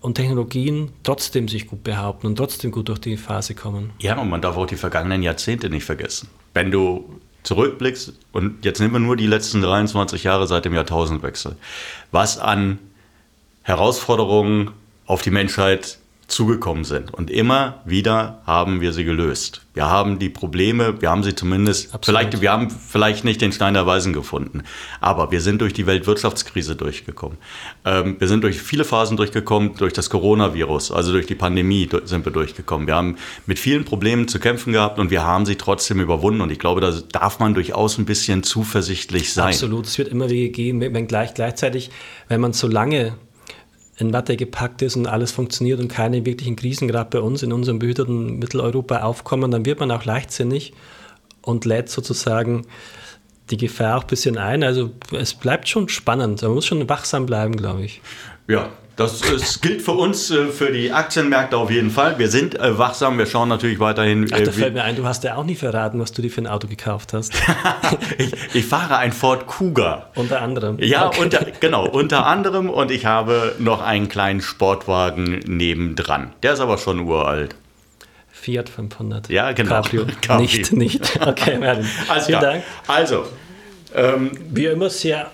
und 0.03 0.15
Technologien 0.15 0.91
trotzdem 1.03 1.47
sich 1.47 1.67
gut 1.67 1.83
behaupten 1.83 2.27
und 2.27 2.35
trotzdem 2.35 2.71
gut 2.71 2.89
durch 2.89 2.99
die 2.99 3.15
Phase 3.15 3.55
kommen. 3.55 3.93
Ja, 3.99 4.19
und 4.19 4.29
man 4.29 4.41
darf 4.41 4.57
auch 4.57 4.65
die 4.65 4.75
vergangenen 4.75 5.23
Jahrzehnte 5.23 5.69
nicht 5.69 5.85
vergessen. 5.85 6.27
Wenn 6.53 6.71
du 6.71 7.21
zurückblickst, 7.43 8.13
und 8.33 8.65
jetzt 8.65 8.79
nehmen 8.79 8.93
wir 8.93 8.99
nur 8.99 9.15
die 9.15 9.27
letzten 9.27 9.61
23 9.61 10.25
Jahre 10.25 10.45
seit 10.45 10.65
dem 10.65 10.73
Jahrtausendwechsel, 10.73 11.55
was 12.11 12.37
an 12.37 12.79
Herausforderungen 13.63 14.71
auf 15.05 15.21
die 15.21 15.31
Menschheit 15.31 15.99
zugekommen 16.27 16.83
sind. 16.83 17.13
Und 17.13 17.29
immer 17.29 17.81
wieder 17.86 18.41
haben 18.45 18.81
wir 18.81 18.93
sie 18.93 19.03
gelöst. 19.03 19.62
Wir 19.73 19.89
haben 19.89 20.19
die 20.19 20.29
Probleme, 20.29 21.01
wir 21.01 21.09
haben 21.09 21.23
sie 21.23 21.33
zumindest, 21.36 21.93
Absolut. 21.93 22.19
vielleicht, 22.19 22.41
wir 22.41 22.51
haben 22.51 22.69
vielleicht 22.69 23.25
nicht 23.25 23.41
den 23.41 23.51
Stein 23.51 23.73
der 23.73 23.88
Weisen 23.88 24.13
gefunden, 24.13 24.63
aber 25.01 25.31
wir 25.31 25.41
sind 25.41 25.62
durch 25.62 25.73
die 25.73 25.88
Weltwirtschaftskrise 25.88 26.75
durchgekommen. 26.75 27.39
Ähm, 27.83 28.17
wir 28.19 28.27
sind 28.27 28.43
durch 28.43 28.62
viele 28.62 28.86
Phasen 28.86 29.17
durchgekommen, 29.17 29.75
durch 29.75 29.93
das 29.93 30.12
Coronavirus, 30.12 30.91
also 30.91 31.12
durch 31.12 31.25
die 31.25 31.36
Pandemie 31.36 31.89
sind 32.05 32.23
wir 32.23 32.31
durchgekommen. 32.31 32.86
Wir 32.86 32.95
haben 32.95 33.17
mit 33.47 33.57
vielen 33.57 33.83
Problemen 33.83 34.27
zu 34.27 34.39
kämpfen 34.39 34.73
gehabt 34.73 34.99
und 34.99 35.09
wir 35.09 35.23
haben 35.23 35.45
sie 35.45 35.55
trotzdem 35.55 35.99
überwunden. 35.99 36.41
Und 36.41 36.51
ich 36.51 36.59
glaube, 36.59 36.79
da 36.79 36.91
darf 37.12 37.39
man 37.39 37.55
durchaus 37.55 37.97
ein 37.97 38.05
bisschen 38.05 38.43
zuversichtlich 38.43 39.33
sein. 39.33 39.47
Absolut, 39.47 39.88
es 39.88 39.97
wird 39.97 40.07
immer 40.07 40.29
Wege 40.29 40.51
geben, 40.51 40.81
wenn 40.81 41.07
gleich 41.07 41.33
gleichzeitig, 41.33 41.89
wenn 42.27 42.41
man 42.41 42.53
so 42.53 42.67
lange 42.67 43.15
in 44.03 44.13
Watte 44.13 44.37
gepackt 44.37 44.81
ist 44.81 44.95
und 44.95 45.07
alles 45.07 45.31
funktioniert 45.31 45.79
und 45.79 45.87
keine 45.87 46.25
wirklichen 46.25 46.55
Krisen 46.55 46.87
gerade 46.87 47.09
bei 47.09 47.19
uns 47.19 47.41
in 47.43 47.51
unserem 47.51 47.79
behüteten 47.79 48.39
Mitteleuropa 48.39 49.01
aufkommen, 49.01 49.51
dann 49.51 49.65
wird 49.65 49.79
man 49.79 49.91
auch 49.91 50.05
leichtsinnig 50.05 50.73
und 51.41 51.65
lädt 51.65 51.89
sozusagen 51.89 52.65
die 53.49 53.57
Gefahr 53.57 53.97
auch 53.97 54.03
ein 54.03 54.07
bisschen 54.07 54.37
ein. 54.37 54.63
Also 54.63 54.91
es 55.11 55.33
bleibt 55.33 55.67
schon 55.67 55.89
spannend. 55.89 56.41
Man 56.41 56.53
muss 56.53 56.65
schon 56.65 56.87
wachsam 56.87 57.25
bleiben, 57.25 57.55
glaube 57.55 57.83
ich. 57.83 58.01
Ja, 58.47 58.69
das, 58.95 59.21
das, 59.21 59.60
gilt 59.60 59.82
für 59.82 59.93
uns, 59.93 60.29
äh, 60.29 60.47
für 60.47 60.71
die 60.71 60.91
Aktienmärkte 60.91 61.58
auf 61.58 61.71
jeden 61.71 61.89
Fall. 61.89 62.19
Wir 62.19 62.29
sind 62.29 62.60
äh, 62.60 62.77
wachsam, 62.77 63.17
wir 63.17 63.25
schauen 63.25 63.49
natürlich 63.49 63.79
weiterhin. 63.79 64.25
Ach, 64.32 64.38
da 64.38 64.43
äh, 64.43 64.51
fällt 64.51 64.75
mir 64.75 64.84
ein, 64.84 64.95
du 64.95 65.06
hast 65.06 65.23
ja 65.23 65.36
auch 65.36 65.43
nie 65.43 65.56
verraten, 65.56 65.99
was 65.99 66.12
du 66.12 66.21
dir 66.21 66.29
für 66.29 66.41
ein 66.41 66.47
Auto 66.47 66.67
gekauft 66.67 67.13
hast. 67.13 67.34
ich, 68.19 68.34
ich, 68.53 68.65
fahre 68.65 68.97
ein 68.97 69.12
Ford 69.12 69.47
Kuga. 69.47 70.10
Unter 70.13 70.41
anderem. 70.41 70.77
Ja, 70.79 71.08
okay. 71.08 71.21
unter, 71.21 71.45
genau, 71.60 71.88
unter 71.88 72.27
anderem. 72.27 72.69
Und 72.69 72.91
ich 72.91 73.08
habe 73.08 73.56
noch 73.58 73.82
einen 73.82 74.10
kleinen 74.10 74.41
Sportwagen 74.41 75.39
nebendran. 75.47 76.34
Der 76.43 76.53
ist 76.53 76.60
aber 76.60 76.77
schon 76.77 76.99
uralt. 76.99 77.56
Fiat 78.43 78.69
500. 78.69 79.29
Ja, 79.29 79.53
genau. 79.53 79.69
Cabrio. 79.69 80.06
Cabrio. 80.21 80.41
Nicht, 80.41 80.73
nicht. 80.73 81.19
Okay, 81.19 81.58
Merlin. 81.58 81.86
Vielen 81.86 82.25
klar. 82.25 82.41
Dank. 82.41 82.63
Also, 82.88 83.25
ähm, 83.95 84.32
Wie 84.49 84.65
immer 84.65 84.89
sehr 84.89 85.32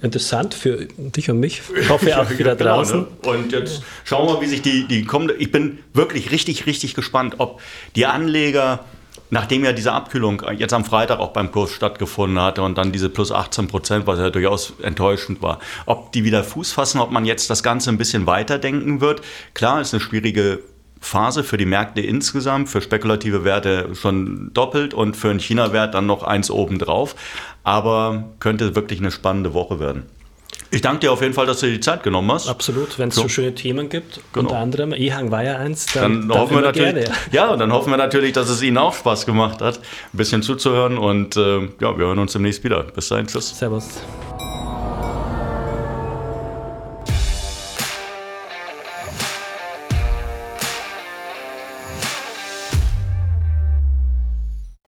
interessant 0.00 0.54
für 0.54 0.86
dich 0.96 1.30
und 1.30 1.40
mich. 1.40 1.62
Ich 1.78 1.88
hoffe 1.88 2.18
auch 2.20 2.30
wieder 2.30 2.56
genau, 2.56 2.76
draußen. 2.76 3.00
Ne? 3.00 3.06
Und 3.22 3.52
jetzt 3.52 3.82
schauen 4.04 4.28
wir, 4.28 4.40
wie 4.40 4.46
sich 4.46 4.62
die, 4.62 4.86
die 4.86 5.04
kommende. 5.04 5.34
Ich 5.34 5.52
bin 5.52 5.78
wirklich 5.92 6.30
richtig, 6.30 6.66
richtig 6.66 6.94
gespannt, 6.94 7.36
ob 7.38 7.60
die 7.96 8.06
Anleger 8.06 8.84
nachdem 9.32 9.64
ja 9.64 9.72
diese 9.72 9.92
Abkühlung 9.92 10.42
jetzt 10.58 10.74
am 10.74 10.84
Freitag 10.84 11.18
auch 11.18 11.32
beim 11.32 11.50
Kurs 11.50 11.70
stattgefunden 11.70 12.38
hatte 12.38 12.62
und 12.62 12.76
dann 12.76 12.92
diese 12.92 13.08
plus 13.08 13.32
18 13.32 13.66
Prozent, 13.66 14.06
was 14.06 14.18
ja 14.18 14.28
durchaus 14.28 14.74
enttäuschend 14.82 15.40
war, 15.40 15.58
ob 15.86 16.12
die 16.12 16.22
wieder 16.24 16.44
Fuß 16.44 16.72
fassen, 16.72 17.00
ob 17.00 17.10
man 17.10 17.24
jetzt 17.24 17.48
das 17.48 17.62
Ganze 17.62 17.88
ein 17.88 17.96
bisschen 17.96 18.26
weiterdenken 18.26 19.00
wird. 19.00 19.22
Klar, 19.54 19.80
ist 19.80 19.94
eine 19.94 20.02
schwierige 20.02 20.60
Phase 21.02 21.44
für 21.44 21.56
die 21.56 21.66
Märkte 21.66 22.00
insgesamt, 22.00 22.68
für 22.68 22.80
spekulative 22.80 23.44
Werte 23.44 23.94
schon 23.94 24.50
doppelt 24.54 24.94
und 24.94 25.16
für 25.16 25.30
einen 25.30 25.40
China-Wert 25.40 25.94
dann 25.94 26.06
noch 26.06 26.22
eins 26.22 26.50
obendrauf. 26.50 27.14
Aber 27.64 28.30
könnte 28.38 28.74
wirklich 28.74 29.00
eine 29.00 29.10
spannende 29.10 29.52
Woche 29.52 29.80
werden. 29.80 30.04
Ich 30.70 30.80
danke 30.80 31.00
dir 31.00 31.12
auf 31.12 31.20
jeden 31.20 31.34
Fall, 31.34 31.44
dass 31.44 31.60
du 31.60 31.66
dir 31.66 31.72
die 31.72 31.80
Zeit 31.80 32.02
genommen 32.02 32.32
hast. 32.32 32.48
Absolut, 32.48 32.98
wenn 32.98 33.10
es 33.10 33.14
so. 33.14 33.22
so. 33.22 33.28
schöne 33.28 33.54
Themen 33.54 33.90
gibt, 33.90 34.20
genau. 34.32 34.48
unter 34.48 34.58
anderem 34.58 34.94
Ehang 34.94 35.30
war 35.30 35.44
ja 35.44 35.58
eins, 35.58 35.84
dann, 35.92 36.28
dann 36.28 36.38
hoffen 36.38 36.56
wir 36.56 36.62
natürlich, 36.62 37.04
gerne. 37.04 37.18
ja, 37.32 37.56
dann 37.56 37.72
hoffen 37.72 37.90
wir 37.90 37.98
natürlich, 37.98 38.32
dass 38.32 38.48
es 38.48 38.62
Ihnen 38.62 38.78
auch 38.78 38.94
Spaß 38.94 39.26
gemacht 39.26 39.60
hat, 39.60 39.78
ein 39.78 40.16
bisschen 40.16 40.42
zuzuhören 40.42 40.96
und 40.96 41.36
äh, 41.36 41.68
ja, 41.80 41.98
wir 41.98 42.06
hören 42.06 42.18
uns 42.18 42.32
demnächst 42.32 42.64
wieder. 42.64 42.84
Bis 42.84 43.08
dahin, 43.08 43.26
tschüss. 43.26 43.58
Servus. 43.58 44.00